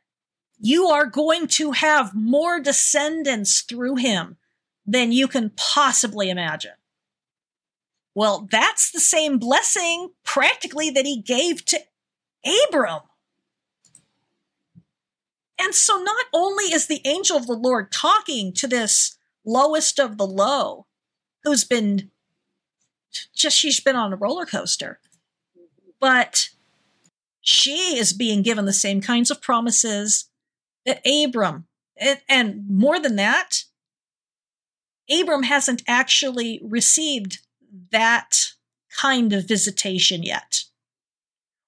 you 0.60 0.88
are 0.88 1.06
going 1.06 1.46
to 1.48 1.72
have 1.74 2.15
more 2.15 2.60
descendants 2.60 3.62
through 3.62 3.98
him 3.98 4.38
than 4.86 5.12
you 5.12 5.27
can 5.27 5.51
possibly 5.56 6.32
imagine. 6.32 6.74
Well, 8.13 8.48
that's 8.51 8.91
the 8.91 9.00
same 9.00 9.38
blessing 9.38 10.12
practically 10.24 10.89
that 10.89 11.06
he 11.06 11.22
gave 11.22 11.63
to 11.65 11.80
Abram. 12.68 13.01
And 15.60 15.74
so 15.75 15.98
not 15.98 16.25
only 16.34 16.65
is 16.65 16.88
the 16.88 17.01
angel 17.06 17.38
of 17.38 17.48
the 17.48 17.53
Lord 17.53 17.91
talking 17.91 18.51
to 18.53 18.68
this 18.68 19.15
lowest 19.46 20.00
of 20.00 20.18
the 20.18 20.25
low, 20.25 20.88
who's 21.44 21.63
been 21.63 22.10
just, 23.36 23.58
she's 23.58 23.80
been 23.80 23.96
on 23.96 24.13
a 24.13 24.15
roller 24.18 24.46
coaster, 24.46 25.00
but 26.00 26.50
she 27.41 27.98
is 27.98 28.13
being 28.13 28.41
given 28.41 28.65
the 28.65 28.74
same 28.74 29.01
kinds 29.01 29.30
of 29.30 29.41
promises 29.41 30.30
that 30.86 31.01
Abram, 31.06 31.68
and, 31.98 32.22
and 32.27 32.70
more 32.70 33.00
than 33.00 33.15
that, 33.18 33.63
Abram 35.12 35.44
hasn't 35.44 35.84
actually 35.88 36.60
received 36.63 37.39
that 37.92 38.51
kind 39.00 39.34
of 39.34 39.48
visitation 39.48 40.24
yet. 40.24 40.63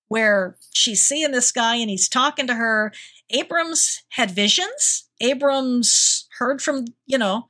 where 0.07 0.57
she's 0.71 1.03
seeing 1.05 1.31
this 1.31 1.51
guy 1.51 1.75
and 1.75 1.89
he's 1.89 2.07
talking 2.07 2.47
to 2.47 2.53
her. 2.55 2.91
Abrams 3.31 4.03
had 4.09 4.29
visions. 4.31 5.09
Abrams 5.21 6.27
heard 6.37 6.61
from, 6.61 6.85
you 7.05 7.17
know, 7.17 7.47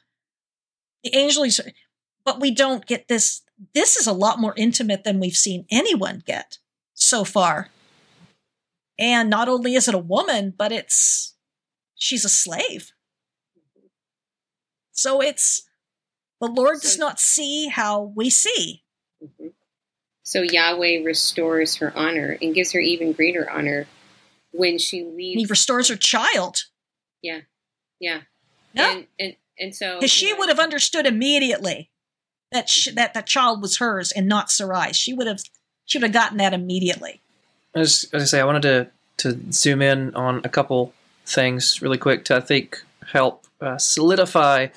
the 1.04 1.14
angels, 1.16 1.60
but 2.24 2.40
we 2.40 2.52
don't 2.52 2.86
get 2.86 3.08
this. 3.10 3.42
This 3.74 3.98
is 3.98 4.08
a 4.08 4.14
lot 4.14 4.40
more 4.40 4.54
intimate 4.56 5.04
than 5.04 5.20
we've 5.20 5.36
seen 5.36 5.66
anyone 5.70 6.24
get 6.26 6.58
so 6.94 7.24
far. 7.26 7.70
And 8.98 9.30
not 9.30 9.50
only 9.50 9.76
is 9.76 9.88
it 9.88 9.96
a 9.96 10.00
woman, 10.00 10.54
but 10.58 10.72
it's 10.72 11.36
she's 11.96 12.24
a 12.24 12.30
slave. 12.30 12.92
So 14.92 15.22
it's 15.22 15.64
the 16.48 16.52
Lord 16.52 16.82
does 16.82 16.98
not 16.98 17.20
see 17.20 17.68
how 17.68 18.12
we 18.16 18.30
see. 18.30 18.84
Mm-hmm. 19.24 19.48
So 20.24 20.42
Yahweh 20.42 21.04
restores 21.04 21.76
her 21.76 21.96
honor 21.96 22.38
and 22.42 22.56
gives 22.56 22.72
her 22.72 22.80
even 22.80 23.12
greater 23.12 23.50
honor 23.50 23.88
when 24.52 24.78
she 24.78 25.04
leaves. 25.04 25.42
He 25.42 25.46
restores 25.46 25.90
her 25.90 25.96
child. 25.96 26.64
Yeah, 27.22 27.42
yeah. 28.00 28.22
No. 28.74 28.90
And, 28.90 29.08
and, 29.20 29.36
and 29.60 29.76
so. 29.76 29.96
Because 29.96 30.12
she 30.12 30.34
would 30.34 30.50
have 30.50 30.60
understood 30.60 31.06
immediately 31.06 31.92
that 32.52 32.70
she, 32.70 32.92
that 32.92 33.14
the 33.14 33.22
child 33.22 33.62
was 33.62 33.78
hers 33.78 34.12
and 34.12 34.28
not 34.28 34.48
Sarai's. 34.48 34.96
She 34.96 35.14
would 35.14 35.28
have 35.28 35.42
she 35.86 35.98
would 35.98 36.04
have 36.04 36.14
gotten 36.14 36.38
that 36.38 36.54
immediately. 36.54 37.22
As, 37.76 38.08
as 38.14 38.24
I 38.24 38.26
say, 38.26 38.40
I 38.40 38.46
wanted 38.46 38.62
to 38.64 38.88
to 39.18 39.52
zoom 39.52 39.82
in 39.82 40.16
on 40.16 40.42
a 40.44 40.50
couple 40.50 40.94
things 41.26 41.82
really 41.82 41.98
quick 41.98 42.26
to 42.26 42.38
I 42.38 42.40
think 42.40 42.84
help 43.12 43.46
uh, 43.62 43.78
solidify 43.78 44.68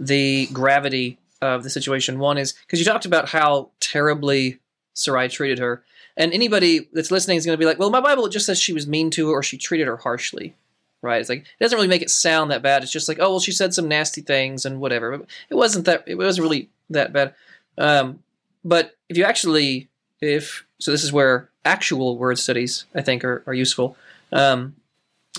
the 0.00 0.46
gravity 0.46 1.18
of 1.40 1.62
the 1.62 1.70
situation. 1.70 2.18
One 2.18 2.38
is 2.38 2.52
because 2.52 2.80
you 2.80 2.84
talked 2.84 3.04
about 3.04 3.28
how 3.28 3.70
terribly 3.78 4.58
Sarai 4.94 5.28
treated 5.28 5.58
her. 5.58 5.84
And 6.16 6.32
anybody 6.32 6.88
that's 6.92 7.10
listening 7.10 7.36
is 7.36 7.46
going 7.46 7.54
to 7.54 7.60
be 7.60 7.66
like, 7.66 7.78
well, 7.78 7.90
my 7.90 8.00
Bible 8.00 8.28
just 8.28 8.46
says 8.46 8.60
she 8.60 8.72
was 8.72 8.86
mean 8.86 9.10
to 9.12 9.28
her 9.28 9.34
or 9.34 9.42
she 9.42 9.56
treated 9.56 9.86
her 9.86 9.98
harshly. 9.98 10.54
Right? 11.02 11.20
It's 11.20 11.30
like 11.30 11.40
it 11.40 11.62
doesn't 11.62 11.76
really 11.76 11.88
make 11.88 12.02
it 12.02 12.10
sound 12.10 12.50
that 12.50 12.62
bad. 12.62 12.82
It's 12.82 12.92
just 12.92 13.08
like, 13.08 13.18
oh 13.20 13.30
well, 13.30 13.40
she 13.40 13.52
said 13.52 13.72
some 13.72 13.88
nasty 13.88 14.20
things 14.20 14.66
and 14.66 14.80
whatever. 14.80 15.16
But 15.16 15.28
it 15.48 15.54
wasn't 15.54 15.86
that. 15.86 16.04
It 16.06 16.16
wasn't 16.16 16.42
really 16.42 16.68
that 16.90 17.12
bad. 17.12 17.34
Um, 17.78 18.18
but 18.64 18.96
if 19.08 19.16
you 19.16 19.24
actually, 19.24 19.88
if 20.20 20.66
so, 20.78 20.90
this 20.90 21.04
is 21.04 21.12
where 21.12 21.48
actual 21.64 22.18
word 22.18 22.38
studies 22.38 22.84
I 22.94 23.00
think 23.00 23.24
are, 23.24 23.42
are 23.46 23.54
useful. 23.54 23.96
Um, 24.30 24.76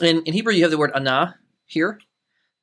in, 0.01 0.23
in 0.23 0.33
Hebrew, 0.33 0.53
you 0.53 0.63
have 0.63 0.71
the 0.71 0.79
word 0.79 0.91
ana 0.95 1.37
here, 1.67 1.99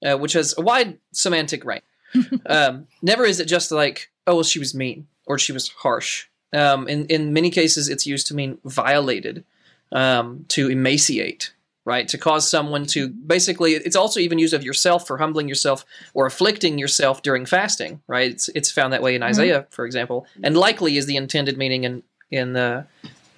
uh, 0.05 0.17
which 0.17 0.33
has 0.33 0.55
a 0.57 0.63
wide 0.63 0.99
semantic 1.13 1.65
range. 1.65 1.83
um, 2.47 2.87
never 3.03 3.25
is 3.25 3.41
it 3.41 3.47
just 3.47 3.71
like, 3.71 4.11
oh 4.27 4.37
well, 4.37 4.45
she 4.45 4.59
was 4.59 4.75
mean 4.75 5.07
or 5.27 5.39
she 5.39 5.53
was 5.53 5.69
harsh. 5.69 6.27
Um, 6.53 6.89
in 6.89 7.07
in 7.07 7.33
many 7.33 7.51
cases, 7.51 7.89
it's 7.89 8.07
used 8.07 8.27
to 8.29 8.35
mean 8.35 8.59
violated, 8.65 9.45
um, 9.93 10.47
to 10.49 10.71
emaciate, 10.71 11.53
right? 11.85 12.09
To 12.09 12.17
cause 12.17 12.49
someone 12.49 12.87
to 12.87 13.09
basically. 13.09 13.73
It's 13.73 13.97
also 13.97 14.21
even 14.21 14.39
used 14.39 14.55
of 14.55 14.65
yourself 14.65 15.07
for 15.07 15.19
humbling 15.19 15.49
yourself 15.49 15.85
or 16.15 16.25
afflicting 16.25 16.79
yourself 16.79 17.23
during 17.23 17.45
fasting, 17.45 18.01
right? 18.07 18.31
It's 18.31 18.49
it's 18.51 18.71
found 18.71 18.95
that 18.95 19.03
way 19.03 19.15
in 19.15 19.23
Isaiah, 19.23 19.61
mm-hmm. 19.61 19.71
for 19.71 19.85
example, 19.85 20.27
and 20.43 20.57
likely 20.57 20.97
is 20.97 21.05
the 21.05 21.17
intended 21.17 21.59
meaning 21.59 21.85
in 21.85 22.03
in 22.31 22.55
the 22.55 22.87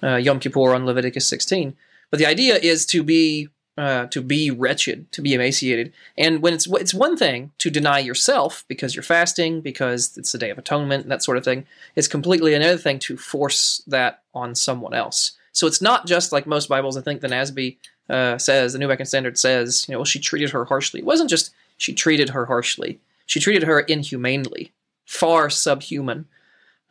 uh, 0.03 0.15
Yom 0.15 0.39
Kippur 0.39 0.73
on 0.73 0.85
Leviticus 0.85 1.27
16. 1.27 1.75
But 2.09 2.19
the 2.19 2.25
idea 2.25 2.55
is 2.55 2.85
to 2.87 3.03
be 3.03 3.49
uh, 3.81 4.05
to 4.05 4.21
be 4.21 4.51
wretched, 4.51 5.11
to 5.11 5.23
be 5.23 5.33
emaciated. 5.33 5.91
And 6.15 6.43
when 6.43 6.53
it's 6.53 6.67
it's 6.67 6.93
one 6.93 7.17
thing 7.17 7.51
to 7.57 7.71
deny 7.71 7.97
yourself 7.97 8.63
because 8.67 8.93
you're 8.93 9.01
fasting, 9.01 9.59
because 9.59 10.15
it's 10.17 10.31
the 10.31 10.37
Day 10.37 10.51
of 10.51 10.59
Atonement, 10.59 11.01
and 11.01 11.11
that 11.11 11.23
sort 11.23 11.35
of 11.35 11.43
thing. 11.43 11.65
It's 11.95 12.07
completely 12.07 12.53
another 12.53 12.77
thing 12.77 12.99
to 12.99 13.17
force 13.17 13.81
that 13.87 14.21
on 14.35 14.53
someone 14.53 14.93
else. 14.93 15.31
So 15.51 15.65
it's 15.65 15.81
not 15.81 16.05
just 16.05 16.31
like 16.31 16.45
most 16.45 16.69
Bibles. 16.69 16.95
I 16.95 17.01
think 17.01 17.21
the 17.21 17.27
NASB 17.27 17.77
uh, 18.07 18.37
says, 18.37 18.73
the 18.73 18.77
New 18.77 18.85
American 18.85 19.07
Standard 19.07 19.39
says, 19.39 19.87
you 19.87 19.93
know, 19.93 19.97
well, 19.97 20.05
she 20.05 20.19
treated 20.19 20.51
her 20.51 20.65
harshly. 20.65 20.99
It 20.99 21.05
wasn't 21.07 21.31
just 21.31 21.51
she 21.75 21.91
treated 21.91 22.29
her 22.29 22.45
harshly. 22.45 22.99
She 23.25 23.39
treated 23.39 23.63
her 23.63 23.79
inhumanely, 23.79 24.73
far 25.07 25.49
subhuman. 25.49 26.27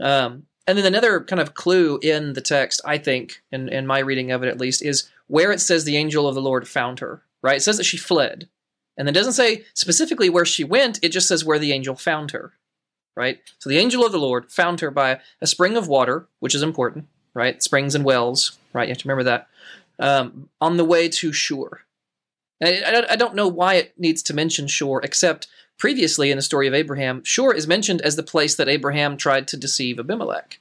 Um, 0.01 0.47
and 0.67 0.77
then 0.77 0.87
another 0.87 1.21
kind 1.21 1.41
of 1.41 1.55
clue 1.55 2.01
in 2.03 2.33
the 2.33 2.41
text, 2.41 2.81
I 2.85 2.99
think, 2.99 3.43
in, 3.53 3.69
in 3.69 3.87
my 3.87 4.01
reading 4.01 4.33
of 4.33 4.43
it 4.43 4.49
at 4.49 4.59
least, 4.59 4.83
is 4.83 5.09
where 5.31 5.53
it 5.53 5.61
says 5.61 5.85
the 5.85 5.97
angel 5.97 6.27
of 6.27 6.35
the 6.35 6.43
Lord 6.43 6.67
found 6.67 6.99
her, 6.99 7.23
right? 7.41 7.59
It 7.59 7.63
says 7.63 7.77
that 7.77 7.85
she 7.85 7.97
fled. 7.97 8.49
And 8.97 9.09
it 9.09 9.13
doesn't 9.13 9.35
say 9.35 9.65
specifically 9.75 10.29
where 10.29 10.45
she 10.45 10.65
went, 10.65 10.99
it 11.03 11.11
just 11.11 11.29
says 11.29 11.45
where 11.45 11.61
the 11.61 11.71
angel 11.73 11.95
found 11.95 12.33
her, 12.33 12.55
right? 13.17 13.39
So 13.61 13.71
the 13.71 13.79
angel 13.79 14.05
of 14.05 14.11
the 14.11 14.19
Lord 14.19 14.51
found 14.51 14.81
her 14.81 14.91
by 14.91 15.21
a 15.41 15.47
spring 15.47 15.77
of 15.77 15.87
water, 15.87 16.27
which 16.41 16.55
is 16.55 16.65
important, 16.65 17.07
right? 17.33 17.63
Springs 17.63 17.95
and 17.95 18.05
wells, 18.05 18.59
right? 18.73 18.89
You 18.89 18.91
have 18.91 18.99
to 18.99 19.09
remember 19.09 19.23
that. 19.23 19.49
Um, 20.01 20.49
on 20.61 20.77
the 20.77 20.85
way 20.85 21.09
to 21.09 21.33
Shur. 21.33 21.83
I, 22.61 23.07
I 23.09 23.17
don't 23.17 23.37
know 23.37 23.49
why 23.49 23.75
it 23.75 23.95
needs 23.97 24.25
to 24.25 24.35
mention 24.35 24.67
Shur, 24.67 24.99
except 25.01 25.47
previously 25.79 26.33
in 26.33 26.37
the 26.37 26.43
story 26.43 26.67
of 26.67 26.75
Abraham, 26.75 27.23
Shur 27.23 27.55
is 27.55 27.69
mentioned 27.69 28.03
as 28.03 28.17
the 28.17 28.25
place 28.25 28.57
that 28.57 28.69
Abraham 28.69 29.17
tried 29.17 29.47
to 29.49 29.57
deceive 29.57 30.01
Abimelech. 30.01 30.59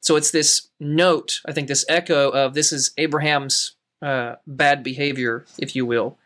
So 0.00 0.14
it's 0.14 0.30
this 0.30 0.68
note, 0.78 1.40
I 1.44 1.52
think, 1.52 1.66
this 1.66 1.84
echo 1.88 2.30
of 2.30 2.54
this 2.54 2.72
is 2.72 2.92
Abraham's 2.96 3.72
uh, 4.02 4.36
bad 4.46 4.82
behavior, 4.82 5.44
if 5.58 5.74
you 5.74 5.84
will, 5.84 6.18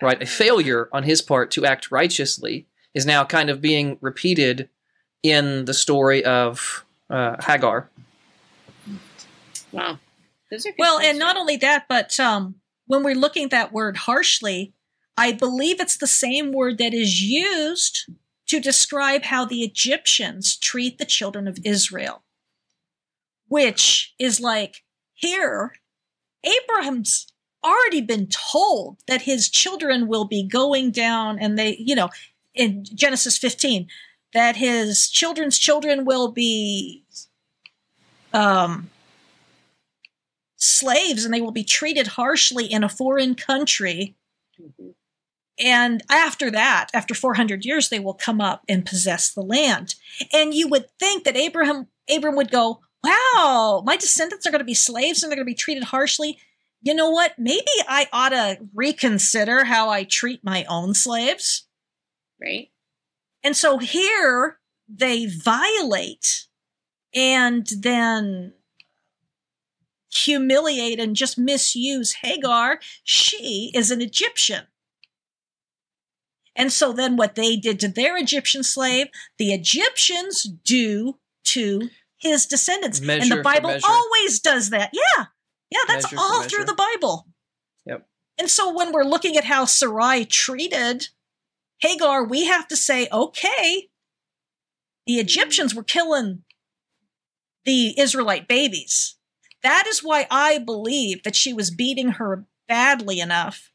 right? 0.00 0.22
A 0.22 0.26
failure 0.26 0.88
on 0.92 1.02
his 1.02 1.22
part 1.22 1.50
to 1.52 1.64
act 1.64 1.90
righteously 1.90 2.66
is 2.94 3.06
now 3.06 3.24
kind 3.24 3.50
of 3.50 3.60
being 3.60 3.98
repeated 4.00 4.68
in 5.22 5.64
the 5.64 5.74
story 5.74 6.24
of 6.24 6.84
uh, 7.10 7.36
Hagar. 7.42 7.88
Wow. 9.72 9.98
well, 10.78 10.98
and 10.98 11.18
not 11.18 11.36
only 11.36 11.56
that, 11.56 11.86
but 11.88 12.18
um, 12.18 12.56
when 12.86 13.02
we're 13.02 13.14
looking 13.14 13.44
at 13.44 13.50
that 13.50 13.72
word 13.72 13.98
harshly, 13.98 14.72
I 15.16 15.32
believe 15.32 15.80
it's 15.80 15.96
the 15.96 16.06
same 16.06 16.52
word 16.52 16.78
that 16.78 16.94
is 16.94 17.22
used 17.22 18.08
to 18.46 18.60
describe 18.60 19.24
how 19.24 19.44
the 19.44 19.62
Egyptians 19.62 20.56
treat 20.56 20.98
the 20.98 21.04
children 21.04 21.46
of 21.46 21.58
Israel, 21.64 22.22
which 23.48 24.14
is 24.18 24.40
like 24.40 24.84
here 25.12 25.74
Abraham's 26.44 27.26
already 27.64 28.00
been 28.00 28.28
told 28.28 28.98
that 29.06 29.22
his 29.22 29.48
children 29.48 30.06
will 30.06 30.24
be 30.24 30.42
going 30.42 30.90
down 30.90 31.38
and 31.38 31.58
they, 31.58 31.76
you 31.78 31.94
know, 31.94 32.08
in 32.54 32.84
Genesis 32.84 33.38
15, 33.38 33.88
that 34.34 34.56
his 34.56 35.08
children's 35.08 35.58
children 35.58 36.04
will 36.04 36.30
be 36.30 37.02
um, 38.32 38.90
slaves 40.56 41.24
and 41.24 41.32
they 41.32 41.40
will 41.40 41.52
be 41.52 41.64
treated 41.64 42.08
harshly 42.08 42.66
in 42.66 42.84
a 42.84 42.88
foreign 42.88 43.34
country. 43.34 44.14
Mm-hmm. 44.60 44.90
And 45.60 46.02
after 46.08 46.50
that, 46.50 46.88
after 46.94 47.14
400 47.14 47.64
years, 47.64 47.88
they 47.88 47.98
will 47.98 48.14
come 48.14 48.40
up 48.40 48.62
and 48.68 48.86
possess 48.86 49.32
the 49.32 49.42
land. 49.42 49.96
And 50.32 50.54
you 50.54 50.68
would 50.68 50.86
think 50.98 51.24
that 51.24 51.36
Abraham, 51.36 51.88
Abram 52.08 52.36
would 52.36 52.50
go, 52.50 52.80
wow, 53.02 53.82
my 53.84 53.96
descendants 53.96 54.46
are 54.46 54.50
going 54.50 54.60
to 54.60 54.64
be 54.64 54.74
slaves 54.74 55.22
and 55.22 55.30
they're 55.30 55.36
going 55.36 55.46
to 55.46 55.50
be 55.50 55.54
treated 55.54 55.84
harshly. 55.84 56.38
You 56.80 56.94
know 56.94 57.10
what? 57.10 57.38
Maybe 57.38 57.64
I 57.88 58.06
ought 58.12 58.30
to 58.30 58.58
reconsider 58.74 59.64
how 59.64 59.88
I 59.90 60.04
treat 60.04 60.44
my 60.44 60.64
own 60.68 60.94
slaves. 60.94 61.66
Right. 62.40 62.70
And 63.42 63.56
so 63.56 63.78
here 63.78 64.58
they 64.88 65.26
violate 65.26 66.46
and 67.14 67.66
then 67.80 68.54
humiliate 70.10 71.00
and 71.00 71.16
just 71.16 71.38
misuse 71.38 72.14
Hagar. 72.22 72.80
She 73.04 73.70
is 73.74 73.90
an 73.90 74.00
Egyptian. 74.00 74.64
And 76.56 76.72
so 76.72 76.92
then 76.92 77.16
what 77.16 77.36
they 77.36 77.56
did 77.56 77.78
to 77.80 77.88
their 77.88 78.16
Egyptian 78.16 78.62
slave, 78.62 79.08
the 79.38 79.52
Egyptians 79.52 80.42
do 80.42 81.18
to 81.44 81.88
his 82.18 82.46
descendants. 82.46 83.00
Measure 83.00 83.22
and 83.22 83.40
the 83.40 83.42
Bible 83.42 83.76
always 83.88 84.40
does 84.40 84.70
that. 84.70 84.90
Yeah. 84.92 85.26
Yeah, 85.70 85.80
that's 85.86 86.12
measure 86.12 86.16
all 86.18 86.42
through 86.42 86.64
the 86.64 86.74
Bible. 86.74 87.26
Yep. 87.86 88.06
And 88.38 88.50
so 88.50 88.74
when 88.74 88.92
we're 88.92 89.04
looking 89.04 89.36
at 89.36 89.44
how 89.44 89.64
Sarai 89.64 90.24
treated 90.24 91.08
Hagar, 91.80 92.24
we 92.24 92.46
have 92.46 92.66
to 92.68 92.76
say, 92.76 93.08
okay, 93.12 93.88
the 95.06 95.14
Egyptians 95.14 95.74
were 95.74 95.84
killing 95.84 96.42
the 97.64 97.98
Israelite 97.98 98.48
babies. 98.48 99.16
That 99.62 99.86
is 99.86 100.02
why 100.02 100.26
I 100.30 100.58
believe 100.58 101.22
that 101.24 101.36
she 101.36 101.52
was 101.52 101.70
beating 101.70 102.12
her 102.12 102.46
badly 102.68 103.20
enough 103.20 103.72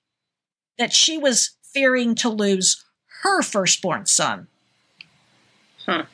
that 0.77 0.93
she 0.93 1.17
was 1.17 1.57
fearing 1.61 2.15
to 2.15 2.29
lose 2.29 2.83
her 3.21 3.41
firstborn 3.41 4.05
son. 4.05 4.47
Huh. 5.85 6.05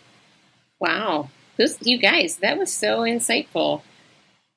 Wow. 0.80 1.30
Those 1.60 1.78
you 1.82 1.98
guys, 1.98 2.38
that 2.38 2.58
was 2.58 2.72
so 2.72 3.02
insightful. 3.02 3.82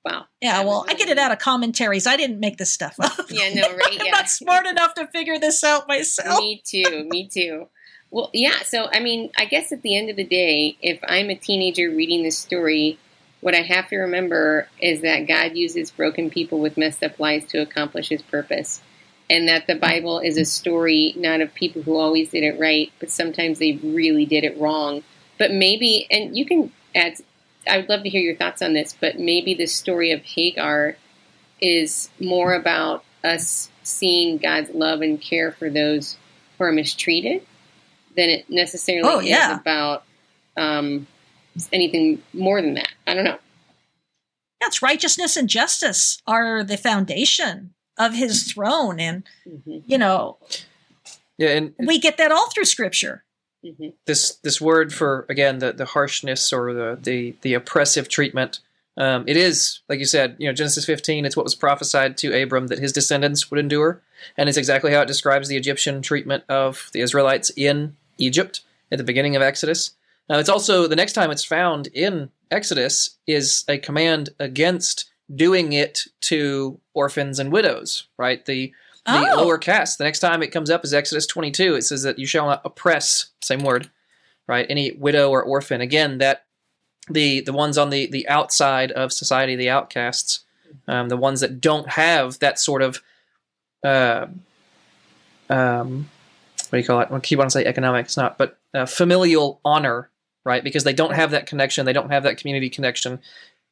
Wow. 0.04 0.26
Yeah, 0.40 0.64
well, 0.64 0.84
I 0.88 0.94
get 0.94 1.08
it 1.08 1.18
um, 1.18 1.24
out 1.26 1.32
of 1.32 1.38
commentaries. 1.38 2.06
I 2.06 2.16
didn't 2.16 2.40
make 2.40 2.58
this 2.58 2.72
stuff 2.72 2.94
up. 3.00 3.26
Yeah, 3.28 3.52
no, 3.54 3.62
right. 3.76 3.98
I'm 4.00 4.10
not 4.10 4.28
smart 4.28 4.66
enough 4.66 4.94
to 4.94 5.06
figure 5.08 5.38
this 5.38 5.62
out 5.62 5.86
myself. 5.88 6.38
Me 6.38 6.62
too. 6.64 7.06
Me 7.10 7.28
too. 7.28 7.68
Well, 8.10 8.30
yeah. 8.32 8.62
So, 8.64 8.88
I 8.92 9.00
mean, 9.00 9.30
I 9.36 9.46
guess 9.46 9.72
at 9.72 9.82
the 9.82 9.96
end 9.96 10.10
of 10.10 10.16
the 10.16 10.24
day, 10.24 10.76
if 10.80 11.00
I'm 11.06 11.28
a 11.30 11.34
teenager 11.34 11.90
reading 11.90 12.22
this 12.22 12.38
story, 12.38 12.98
what 13.40 13.54
I 13.54 13.62
have 13.62 13.88
to 13.88 13.98
remember 13.98 14.68
is 14.80 15.02
that 15.02 15.26
God 15.26 15.56
uses 15.56 15.90
broken 15.90 16.30
people 16.30 16.60
with 16.60 16.76
messed 16.76 17.02
up 17.02 17.18
lives 17.18 17.46
to 17.46 17.58
accomplish 17.58 18.08
his 18.08 18.22
purpose. 18.22 18.80
And 19.30 19.48
that 19.48 19.66
the 19.66 19.76
Bible 19.76 20.20
is 20.20 20.36
a 20.36 20.44
story 20.44 21.14
not 21.16 21.40
of 21.40 21.54
people 21.54 21.82
who 21.82 21.96
always 21.96 22.30
did 22.30 22.44
it 22.44 22.60
right, 22.60 22.92
but 23.00 23.10
sometimes 23.10 23.58
they 23.58 23.72
really 23.82 24.26
did 24.26 24.44
it 24.44 24.58
wrong. 24.58 25.02
But 25.38 25.52
maybe, 25.52 26.06
and 26.10 26.36
you 26.36 26.44
can 26.44 26.70
add, 26.94 27.14
I 27.68 27.78
would 27.78 27.88
love 27.88 28.02
to 28.02 28.08
hear 28.08 28.20
your 28.20 28.36
thoughts 28.36 28.62
on 28.62 28.72
this, 28.72 28.96
but 28.98 29.18
maybe 29.18 29.54
the 29.54 29.66
story 29.66 30.10
of 30.12 30.22
Hagar 30.22 30.96
is 31.60 32.10
more 32.20 32.54
about 32.54 33.04
us 33.22 33.70
seeing 33.82 34.38
God's 34.38 34.70
love 34.70 35.00
and 35.00 35.20
care 35.20 35.52
for 35.52 35.70
those 35.70 36.16
who 36.58 36.64
are 36.64 36.72
mistreated 36.72 37.46
than 38.16 38.28
it 38.28 38.50
necessarily 38.50 39.08
Oh, 39.10 39.20
yeah. 39.20 39.52
is 39.54 39.60
about 39.60 40.04
um, 40.56 41.06
anything 41.72 42.22
more 42.32 42.60
than 42.60 42.74
that. 42.74 42.92
I 43.06 43.14
don't 43.14 43.24
know. 43.24 43.38
That's 44.60 44.82
righteousness 44.82 45.36
and 45.36 45.48
justice 45.48 46.18
are 46.26 46.62
the 46.62 46.76
foundation 46.76 47.74
of 47.98 48.14
his 48.14 48.44
throne. 48.52 49.00
And, 49.00 49.24
hmm 49.44 49.78
you 49.86 49.98
know, 49.98 50.38
Yeah, 51.38 51.50
and 51.50 51.74
we 51.78 51.98
get 51.98 52.16
that 52.18 52.30
all 52.32 52.48
through 52.50 52.66
scripture. 52.66 53.24
Hmm 53.62 53.88
this 54.06 54.36
this 54.36 54.60
word 54.60 54.92
for 54.92 55.26
again 55.28 55.58
the 55.58 55.72
the 55.72 55.84
harshness 55.84 56.52
or 56.52 56.72
the 56.72 56.98
the 57.00 57.34
the 57.42 57.54
oppressive 57.54 58.08
treatment. 58.08 58.60
Um, 58.96 59.24
it 59.26 59.38
is 59.38 59.80
like 59.88 60.00
you 60.00 60.04
said, 60.04 60.36
you 60.38 60.46
know, 60.46 60.52
Genesis 60.52 60.84
15. 60.84 61.24
It's 61.24 61.36
what 61.36 61.44
was 61.44 61.54
prophesied 61.54 62.18
to 62.18 62.42
Abram 62.42 62.66
that 62.66 62.78
his 62.78 62.92
descendants 62.92 63.50
would 63.50 63.58
endure, 63.58 64.02
and 64.36 64.48
it's 64.48 64.58
exactly 64.58 64.92
how 64.92 65.00
it 65.00 65.08
describes 65.08 65.48
the 65.48 65.56
Egyptian 65.56 66.02
treatment 66.02 66.44
of 66.48 66.90
the 66.92 67.00
Israelites 67.00 67.50
in 67.56 67.96
Egypt 68.18 68.60
at 68.90 68.98
the 68.98 69.04
beginning 69.04 69.34
of 69.34 69.42
Exodus. 69.42 69.92
Now, 70.28 70.38
it's 70.38 70.48
also 70.48 70.86
the 70.86 70.96
next 70.96 71.14
time 71.14 71.30
it's 71.30 71.44
found 71.44 71.88
in 71.88 72.30
Exodus 72.50 73.16
is 73.26 73.64
a 73.68 73.78
command 73.78 74.30
against 74.38 75.10
doing 75.34 75.72
it 75.72 76.02
to 76.22 76.78
orphans 76.92 77.38
and 77.38 77.50
widows. 77.50 78.08
Right, 78.18 78.44
the 78.44 78.72
the 79.06 79.30
Oh. 79.32 79.42
lower 79.44 79.58
caste. 79.58 79.98
The 79.98 80.04
next 80.04 80.20
time 80.20 80.42
it 80.42 80.48
comes 80.52 80.70
up 80.70 80.84
is 80.84 80.94
Exodus 80.94 81.26
22. 81.26 81.74
It 81.74 81.82
says 81.82 82.02
that 82.02 82.18
you 82.18 82.26
shall 82.26 82.46
not 82.46 82.62
oppress, 82.64 83.26
same 83.40 83.60
word, 83.62 83.90
right? 84.46 84.66
Any 84.68 84.92
widow 84.92 85.30
or 85.30 85.42
orphan. 85.42 85.80
Again, 85.80 86.18
that 86.18 86.44
the 87.10 87.40
the 87.40 87.52
ones 87.52 87.76
on 87.78 87.90
the 87.90 88.06
the 88.06 88.28
outside 88.28 88.92
of 88.92 89.12
society, 89.12 89.56
the 89.56 89.70
outcasts, 89.70 90.40
um, 90.86 91.08
the 91.08 91.16
ones 91.16 91.40
that 91.40 91.60
don't 91.60 91.88
have 91.90 92.38
that 92.38 92.58
sort 92.60 92.80
of, 92.82 93.02
uh, 93.84 94.26
um, 95.50 96.08
what 96.70 96.70
do 96.70 96.78
you 96.78 96.84
call 96.84 97.00
it? 97.00 97.08
I 97.10 97.18
keep 97.20 97.38
on 97.40 97.50
saying 97.50 97.66
economics, 97.66 98.16
not, 98.16 98.38
but 98.38 98.58
uh, 98.72 98.86
familial 98.86 99.60
honor, 99.64 100.10
right? 100.44 100.62
Because 100.64 100.84
they 100.84 100.92
don't 100.94 101.14
have 101.14 101.32
that 101.32 101.46
connection, 101.46 101.84
they 101.86 101.92
don't 101.92 102.10
have 102.10 102.22
that 102.22 102.38
community 102.38 102.70
connection 102.70 103.20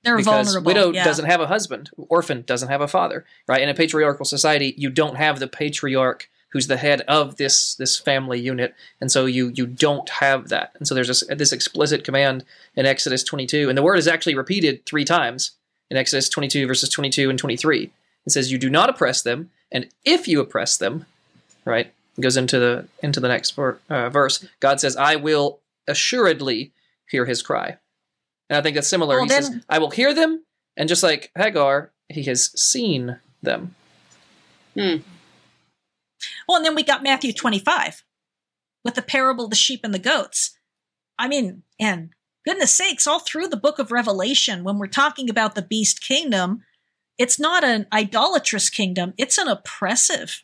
They're 0.03 0.17
because 0.17 0.47
vulnerable. 0.47 0.67
widow 0.67 0.93
yeah. 0.93 1.05
doesn't 1.05 1.27
have 1.27 1.41
a 1.41 1.47
husband 1.47 1.91
orphan 2.09 2.43
doesn't 2.47 2.69
have 2.69 2.81
a 2.81 2.89
father 2.89 3.25
right? 3.47 3.63
In 3.63 3.69
a 3.69 3.75
patriarchal 3.75 4.25
society 4.25 4.75
you 4.77 4.91
don't 4.91 5.17
have 5.17 5.39
the 5.39 5.49
patriarch 5.49 6.29
who's 6.53 6.67
the 6.67 6.77
head 6.77 7.03
of 7.03 7.37
this 7.37 7.75
this 7.75 7.99
family 7.99 8.41
unit 8.41 8.75
and 9.01 9.11
so 9.11 9.27
you 9.27 9.53
you 9.55 9.67
don't 9.67 10.09
have 10.09 10.49
that. 10.49 10.73
And 10.79 10.87
so 10.87 10.95
there's 10.95 11.09
this, 11.09 11.25
this 11.29 11.53
explicit 11.53 12.05
command 12.05 12.45
in 12.75 12.87
exodus 12.87 13.23
22 13.23 13.69
and 13.69 13.77
the 13.77 13.83
word 13.83 13.99
is 13.99 14.09
actually 14.09 14.35
repeated 14.35 14.85
three 14.87 15.05
times 15.05 15.53
in 15.91 15.97
exodus 15.97 16.29
22 16.29 16.67
verses 16.67 16.89
22 16.89 17.31
and 17.31 17.39
23 17.39 17.91
it 18.27 18.31
says 18.31 18.53
you 18.53 18.59
do 18.59 18.71
not 18.71 18.89
oppress 18.89 19.23
them 19.23 19.51
and 19.73 19.89
if 20.05 20.27
you 20.29 20.41
oppress 20.41 20.77
them 20.77 21.07
right? 21.65 21.93
It 22.17 22.21
goes 22.23 22.37
into 22.37 22.59
the 22.59 22.87
into 23.03 23.21
the 23.21 23.29
next 23.29 23.51
ver- 23.53 23.79
uh, 23.89 24.11
verse. 24.11 24.45
God 24.61 24.81
says 24.81 24.97
i 24.97 25.17
will 25.17 25.61
assuredly 25.87 26.73
hear 27.09 27.27
his 27.27 27.43
cry 27.43 27.77
and 28.51 28.59
I 28.59 28.63
think 28.63 28.75
that's 28.75 28.89
similar. 28.89 29.17
Well, 29.17 29.25
he 29.25 29.31
says, 29.31 29.51
I 29.71 29.79
will 29.79 29.91
hear 29.91 30.13
them, 30.13 30.45
and 30.77 30.89
just 30.89 31.03
like 31.03 31.31
Hagar, 31.39 31.93
he 32.11 32.25
has 32.25 32.51
seen 32.61 33.19
them. 33.43 33.75
Well, 34.77 36.57
and 36.57 36.65
then 36.65 36.75
we 36.75 36.83
got 36.83 37.03
Matthew 37.03 37.33
25 37.33 38.05
with 38.85 38.95
the 38.95 39.03
parable 39.03 39.45
of 39.45 39.51
the 39.51 39.57
sheep 39.57 39.81
and 39.85 39.95
the 39.95 39.99
goats. 39.99 40.59
I 41.19 41.29
mean, 41.29 41.63
and 41.79 42.11
goodness 42.45 42.73
sakes, 42.73 43.07
all 43.07 43.21
through 43.21 43.49
the 43.49 43.57
book 43.57 43.79
of 43.79 43.93
Revelation, 43.93 44.65
when 44.65 44.79
we're 44.79 44.87
talking 44.87 45.31
about 45.31 45.55
the 45.55 45.63
beast 45.63 46.03
kingdom, 46.03 46.65
it's 47.19 47.39
not 47.39 47.65
an 47.65 47.87
idolatrous 47.93 48.71
kingdom, 48.71 49.15
it's 49.17 49.39
an 49.39 49.49
oppressive 49.49 50.43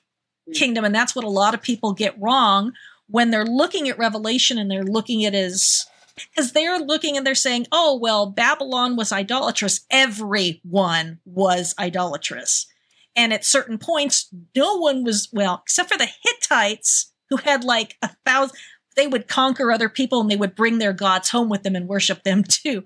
Mm. 0.48 0.54
kingdom. 0.54 0.84
And 0.84 0.94
that's 0.94 1.16
what 1.16 1.24
a 1.24 1.28
lot 1.28 1.54
of 1.54 1.62
people 1.62 1.92
get 1.92 2.20
wrong 2.20 2.72
when 3.08 3.30
they're 3.30 3.44
looking 3.44 3.88
at 3.88 3.98
Revelation 3.98 4.58
and 4.58 4.70
they're 4.70 4.84
looking 4.84 5.24
at 5.24 5.34
it 5.34 5.38
as 5.38 5.86
because 6.16 6.52
they're 6.52 6.78
looking 6.78 7.16
and 7.16 7.26
they're 7.26 7.34
saying, 7.34 7.66
oh, 7.72 7.96
well, 8.00 8.26
Babylon 8.26 8.96
was 8.96 9.12
idolatrous. 9.12 9.86
Everyone 9.90 11.20
was 11.24 11.74
idolatrous. 11.78 12.66
And 13.14 13.32
at 13.32 13.44
certain 13.44 13.78
points, 13.78 14.28
no 14.54 14.76
one 14.76 15.04
was, 15.04 15.28
well, 15.32 15.60
except 15.62 15.90
for 15.90 15.98
the 15.98 16.08
Hittites 16.22 17.12
who 17.30 17.36
had 17.38 17.64
like 17.64 17.96
a 18.02 18.10
thousand, 18.26 18.56
they 18.96 19.06
would 19.06 19.28
conquer 19.28 19.72
other 19.72 19.88
people 19.88 20.20
and 20.20 20.30
they 20.30 20.36
would 20.36 20.54
bring 20.54 20.78
their 20.78 20.92
gods 20.92 21.30
home 21.30 21.48
with 21.48 21.62
them 21.62 21.74
and 21.76 21.88
worship 21.88 22.22
them 22.24 22.44
too. 22.48 22.82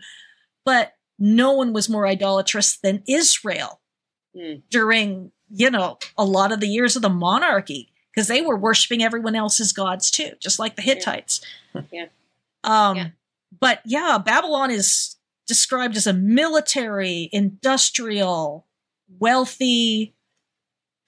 But 0.64 0.94
no 1.18 1.52
one 1.52 1.72
was 1.72 1.88
more 1.88 2.06
idolatrous 2.06 2.76
than 2.78 3.02
Israel 3.08 3.80
Hmm. 4.32 4.58
during, 4.70 5.32
you 5.50 5.72
know, 5.72 5.98
a 6.16 6.24
lot 6.24 6.52
of 6.52 6.60
the 6.60 6.68
years 6.68 6.94
of 6.94 7.02
the 7.02 7.08
monarchy 7.08 7.90
because 8.14 8.28
they 8.28 8.42
were 8.42 8.56
worshiping 8.56 9.02
everyone 9.02 9.34
else's 9.34 9.72
gods 9.72 10.08
too, 10.08 10.30
just 10.38 10.60
like 10.60 10.76
the 10.76 10.82
Hittites. 10.82 11.40
Yeah. 11.90 12.06
Um, 12.62 12.96
Yeah. 12.96 13.08
But 13.58 13.80
yeah, 13.84 14.18
Babylon 14.24 14.70
is 14.70 15.16
described 15.46 15.96
as 15.96 16.06
a 16.06 16.12
military, 16.12 17.28
industrial, 17.32 18.66
wealthy, 19.18 20.14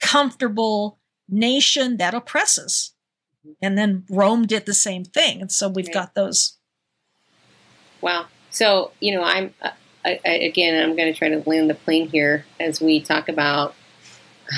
comfortable 0.00 0.98
nation 1.28 1.96
that 1.98 2.14
oppresses. 2.14 2.94
And 3.60 3.78
then 3.78 4.04
Rome 4.10 4.46
did 4.46 4.66
the 4.66 4.74
same 4.74 5.04
thing. 5.04 5.40
And 5.40 5.50
so 5.50 5.68
we've 5.68 5.86
Right. 5.86 5.94
got 5.94 6.14
those. 6.14 6.58
Wow. 8.00 8.26
So, 8.50 8.90
you 9.00 9.14
know, 9.14 9.22
I'm, 9.22 9.54
uh, 9.62 9.70
I, 10.04 10.20
I, 10.24 10.30
again, 10.30 10.82
I'm 10.82 10.96
going 10.96 11.12
to 11.12 11.18
try 11.18 11.28
to 11.28 11.42
land 11.48 11.70
the 11.70 11.74
plane 11.74 12.08
here 12.08 12.44
as 12.58 12.80
we 12.80 13.00
talk 13.00 13.28
about 13.28 13.74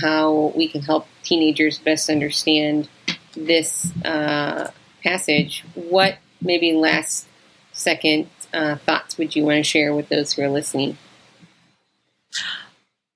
how 0.03 0.53
we 0.57 0.69
can 0.69 0.81
help 0.83 1.07
teenagers 1.23 1.79
best 1.79 2.09
understand 2.11 2.89
this 3.37 3.93
uh, 4.05 4.71
passage. 5.03 5.65
What 5.75 6.17
maybe 6.41 6.73
last 6.73 7.27
second 7.75 8.31
uh, 8.53 8.77
thoughts 8.77 9.19
would 9.19 9.37
you 9.37 9.45
want 9.45 9.57
to 9.57 9.63
share 9.63 9.95
with 9.95 10.09
those 10.09 10.33
who 10.33 10.43
are 10.43 10.49
listening? 10.49 10.97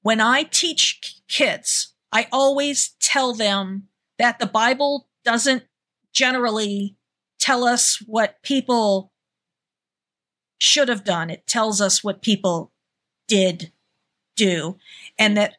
When 0.03 0.21
I 0.21 0.43
teach 0.43 1.21
kids, 1.29 1.95
I 2.13 2.27
always 2.31 2.95
tell 3.01 3.33
them 3.33 3.89
that 4.19 4.39
the 4.39 4.47
Bible 4.47 5.09
doesn't 5.25 5.65
generally 6.13 6.97
tell 7.39 7.65
us 7.65 8.03
what 8.07 8.43
people 8.43 9.13
should 10.59 10.89
have 10.89 11.05
done. 11.05 11.31
It 11.31 11.47
tells 11.47 11.81
us 11.81 12.03
what 12.03 12.23
people 12.23 12.73
did 13.29 13.73
do. 14.37 14.77
And 15.19 15.37
that 15.37 15.57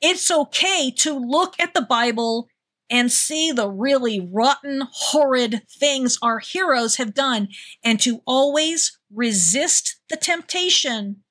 it's 0.00 0.30
okay 0.30 0.90
to 0.98 1.18
look 1.18 1.58
at 1.58 1.74
the 1.74 1.82
Bible 1.82 2.48
and 2.88 3.10
see 3.10 3.50
the 3.52 3.68
really 3.68 4.20
rotten, 4.20 4.82
horrid 4.90 5.62
things 5.68 6.18
our 6.22 6.38
heroes 6.38 6.96
have 6.96 7.14
done 7.14 7.48
and 7.84 8.00
to 8.00 8.22
always 8.26 8.98
resist 9.12 9.96
the 10.08 10.16
temptation 10.16 11.22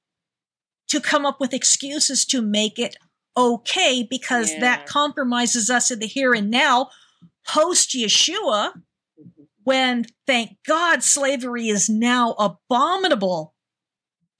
to 0.88 1.00
come 1.00 1.26
up 1.26 1.40
with 1.40 1.54
excuses 1.54 2.26
to 2.26 2.42
make 2.42 2.78
it 2.78 2.96
okay 3.38 4.04
because 4.04 4.52
Yeah. 4.52 4.60
that 4.62 4.86
compromises 4.86 5.70
us 5.70 5.92
in 5.92 6.00
the 6.00 6.08
here 6.08 6.34
and 6.34 6.50
now 6.50 6.90
post 7.48 7.92
Yeshua 7.92 8.74
when 9.64 10.06
thank 10.28 10.58
God 10.66 11.04
slavery 11.04 11.70
is 11.70 11.90
now 11.90 12.34
abominable 12.34 13.56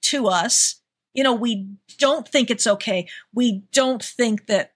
to 0.02 0.28
us. 0.28 0.80
You 1.14 1.24
know, 1.24 1.34
we 1.34 1.68
don't 1.98 2.28
think 2.28 2.50
it's 2.50 2.66
okay. 2.66 3.08
We 3.34 3.64
don't 3.72 4.02
think 4.02 4.46
that 4.46 4.72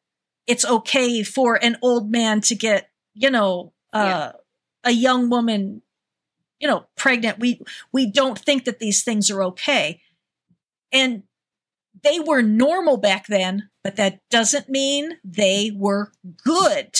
it's 0.51 0.65
okay 0.65 1.23
for 1.23 1.63
an 1.63 1.77
old 1.81 2.11
man 2.11 2.41
to 2.41 2.57
get, 2.57 2.91
you 3.15 3.31
know, 3.31 3.73
uh, 3.93 4.33
a 4.83 4.91
young 4.91 5.31
woman, 5.31 5.81
you 6.59 6.67
know, 6.67 6.87
pregnant. 6.97 7.39
We 7.39 7.61
we 7.93 8.11
don't 8.11 8.37
think 8.37 8.65
that 8.65 8.81
these 8.81 9.05
things 9.05 9.31
are 9.31 9.45
okay. 9.45 10.01
And 10.91 11.23
they 12.03 12.19
were 12.19 12.43
normal 12.43 12.97
back 12.97 13.29
then, 13.29 13.71
but 13.85 13.95
that 13.95 14.19
doesn't 14.29 14.69
mean 14.69 15.19
they 15.23 15.71
were 15.73 16.11
good. 16.45 16.99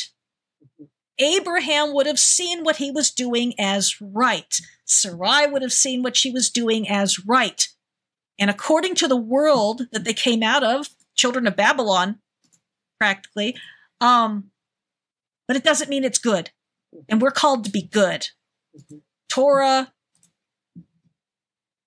Abraham 1.19 1.93
would 1.93 2.07
have 2.07 2.21
seen 2.21 2.63
what 2.63 2.77
he 2.77 2.93
was 2.93 3.11
doing 3.11 3.53
as 3.59 4.01
right. 4.01 4.61
Sarai 4.85 5.49
would 5.49 5.63
have 5.63 5.73
seen 5.73 6.05
what 6.05 6.17
she 6.17 6.31
was 6.31 6.51
doing 6.51 6.89
as 6.89 7.27
right. 7.27 7.67
And 8.39 8.49
according 8.49 8.95
to 8.97 9.09
the 9.09 9.17
world 9.17 9.89
that 9.91 10.05
they 10.05 10.15
came 10.15 10.45
out 10.45 10.63
of, 10.63 10.89
children 11.17 11.49
of 11.49 11.57
Babylon, 11.57 12.21
practically, 13.01 13.57
um, 14.01 14.51
but 15.49 15.57
it 15.57 15.65
doesn't 15.65 15.91
mean 15.91 16.05
it's 16.05 16.19
good. 16.19 16.51
And 17.09 17.21
we're 17.23 17.31
called 17.31 17.65
to 17.65 17.71
be 17.71 17.83
good. 17.83 18.29
Mhm. 18.77 19.03
Torah 19.29 19.93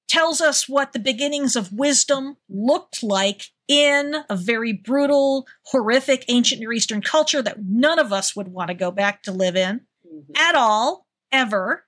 tells 0.08 0.42
us 0.42 0.70
what 0.70 0.94
the 0.94 1.00
beginnings 1.00 1.56
of 1.56 1.74
wisdom 1.74 2.38
looked 2.50 3.02
like 3.04 3.50
in 3.68 4.16
a 4.30 4.36
very 4.36 4.74
brutal, 4.74 5.48
horrific 5.68 6.26
ancient 6.28 6.60
Near 6.60 6.74
Eastern 6.74 7.02
culture 7.02 7.42
that 7.42 7.64
none 7.66 8.00
of 8.00 8.14
us 8.14 8.36
would 8.36 8.48
want 8.48 8.68
to 8.68 8.76
go 8.76 8.92
back 8.92 9.24
to 9.24 9.32
live 9.32 9.56
in 9.56 9.82
mm-hmm. 10.06 10.36
at 10.36 10.56
all, 10.56 11.08
ever. 11.32 11.86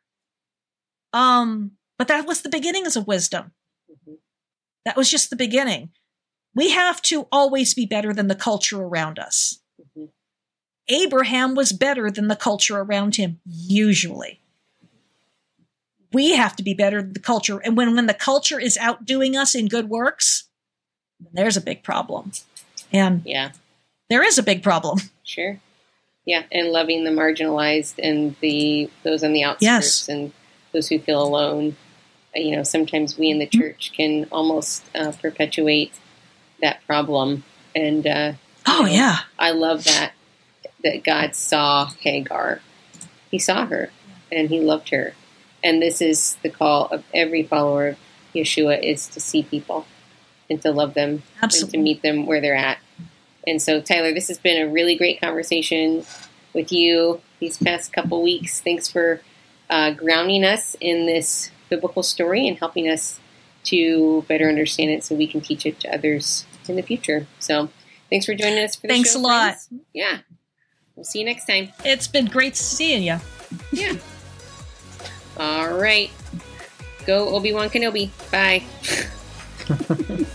Um, 1.14 1.72
but 1.98 2.08
that 2.08 2.26
was 2.26 2.42
the 2.42 2.50
beginnings 2.50 2.96
of 2.96 3.08
wisdom. 3.08 3.54
Mm-hmm. 3.92 4.16
That 4.86 4.98
was 4.98 5.10
just 5.10 5.30
the 5.30 5.36
beginning. 5.36 5.92
We 6.56 6.72
have 6.72 7.02
to 7.04 7.28
always 7.32 7.74
be 7.74 7.86
better 7.86 8.14
than 8.14 8.28
the 8.28 8.36
culture 8.36 8.82
around 8.82 9.20
us. 9.20 9.60
Mm-hmm. 9.80 10.06
Abraham 10.88 11.54
was 11.54 11.74
better 11.74 12.10
than 12.10 12.30
the 12.30 12.36
culture 12.36 12.78
around 12.78 13.18
him, 13.18 13.40
usually. 13.46 14.40
We 16.14 16.32
have 16.32 16.56
to 16.56 16.64
be 16.64 16.74
better 16.74 17.02
than 17.02 17.14
the 17.14 17.20
culture. 17.20 17.60
And 17.60 17.76
when, 17.76 17.94
when 17.94 18.06
the 18.06 18.14
culture 18.14 18.60
is 18.60 18.78
outdoing 18.78 19.36
us 19.36 19.54
in 19.54 19.68
good 19.68 19.90
works, 19.90 20.46
there's 21.34 21.58
a 21.58 21.62
big 21.62 21.84
problem. 21.84 22.32
And 22.94 23.22
yeah, 23.26 23.52
there 24.10 24.24
is 24.24 24.38
a 24.38 24.44
big 24.44 24.64
problem. 24.64 25.00
Sure. 25.24 25.60
Yeah, 26.26 26.44
and 26.52 26.70
loving 26.70 27.04
the 27.04 27.12
marginalized 27.12 27.96
and 28.02 28.36
the 28.40 28.90
those 29.04 29.24
on 29.24 29.34
the 29.34 29.44
outskirts 29.44 29.62
yes. 29.62 30.10
and 30.10 30.32
those 30.72 30.88
who 30.88 31.00
feel 31.00 31.22
alone. 31.22 31.76
You 32.34 32.56
know, 32.56 32.64
sometimes 32.64 33.18
we 33.18 33.30
in 33.30 33.40
the 33.40 33.48
mm-hmm. 33.48 33.60
church 33.60 33.92
can 33.96 34.28
almost 34.32 34.84
uh, 34.96 35.12
perpetuate 35.22 35.94
that 36.62 36.86
problem. 36.86 37.44
And 37.76 38.06
uh, 38.08 38.34
oh 38.66 38.86
yeah, 38.86 39.20
I 39.38 39.52
love 39.52 39.84
that 39.86 40.14
that 40.84 41.04
God 41.04 41.36
saw 41.36 41.88
Hagar. 42.00 42.62
He 43.32 43.40
saw 43.40 43.66
her, 43.66 43.90
and 44.32 44.50
He 44.50 44.60
loved 44.60 44.90
her. 44.90 45.14
And 45.64 45.82
this 45.82 46.02
is 46.02 46.38
the 46.44 46.50
call 46.50 46.88
of 46.88 47.04
every 47.14 47.44
follower 47.44 47.90
of 47.90 47.98
Yeshua: 48.34 48.82
is 48.82 49.08
to 49.10 49.20
see 49.20 49.44
people 49.44 49.86
and 50.50 50.62
to 50.62 50.72
love 50.72 50.94
them 50.94 51.24
Absolutely. 51.42 51.66
and 51.66 51.72
to 51.72 51.78
meet 51.90 52.02
them 52.02 52.26
where 52.26 52.40
they're 52.40 52.56
at. 52.56 52.78
And 53.48 53.62
so, 53.62 53.82
Tyler, 53.82 54.14
this 54.14 54.28
has 54.28 54.38
been 54.38 54.62
a 54.62 54.72
really 54.72 54.96
great 54.96 55.22
conversation 55.22 56.06
with 56.54 56.72
you 56.72 57.22
these 57.40 57.58
past 57.58 57.94
couple 57.94 58.22
weeks. 58.24 58.62
Thanks 58.62 58.90
for 58.90 59.22
uh, 59.70 59.92
grounding 59.92 60.44
us 60.44 60.76
in 60.80 61.06
this 61.06 61.52
biblical 61.70 62.04
story 62.04 62.48
and 62.48 62.58
helping 62.58 62.88
us 62.88 63.20
to 63.66 64.24
better 64.28 64.48
understand 64.48 64.92
it 64.92 65.04
so 65.04 65.16
we 65.16 65.28
can 65.28 65.42
teach 65.42 65.66
it 65.66 65.80
to 65.82 65.94
others 65.94 66.46
in 66.68 66.76
the 66.76 66.82
future. 66.82 67.28
So, 67.40 67.70
thanks 68.10 68.26
for 68.26 68.34
joining 68.34 68.64
us 68.64 68.76
for 68.76 68.88
the 68.88 68.94
Thanks 68.94 69.14
show, 69.14 69.20
a 69.20 69.22
lot. 69.22 69.56
Friends. 69.56 69.70
Yeah. 69.94 70.20
We'll 70.96 71.04
see 71.04 71.20
you 71.20 71.26
next 71.26 71.46
time. 71.46 71.74
It's 71.84 72.08
been 72.08 72.26
great 72.26 72.56
seeing 72.56 73.04
you. 73.04 73.18
Yeah. 73.72 73.96
All 75.38 75.74
right. 75.74 76.10
Go 77.06 77.36
Obi 77.36 77.54
Wan 77.54 77.70
Kenobi. 77.70 78.10
Bye. 78.32 78.64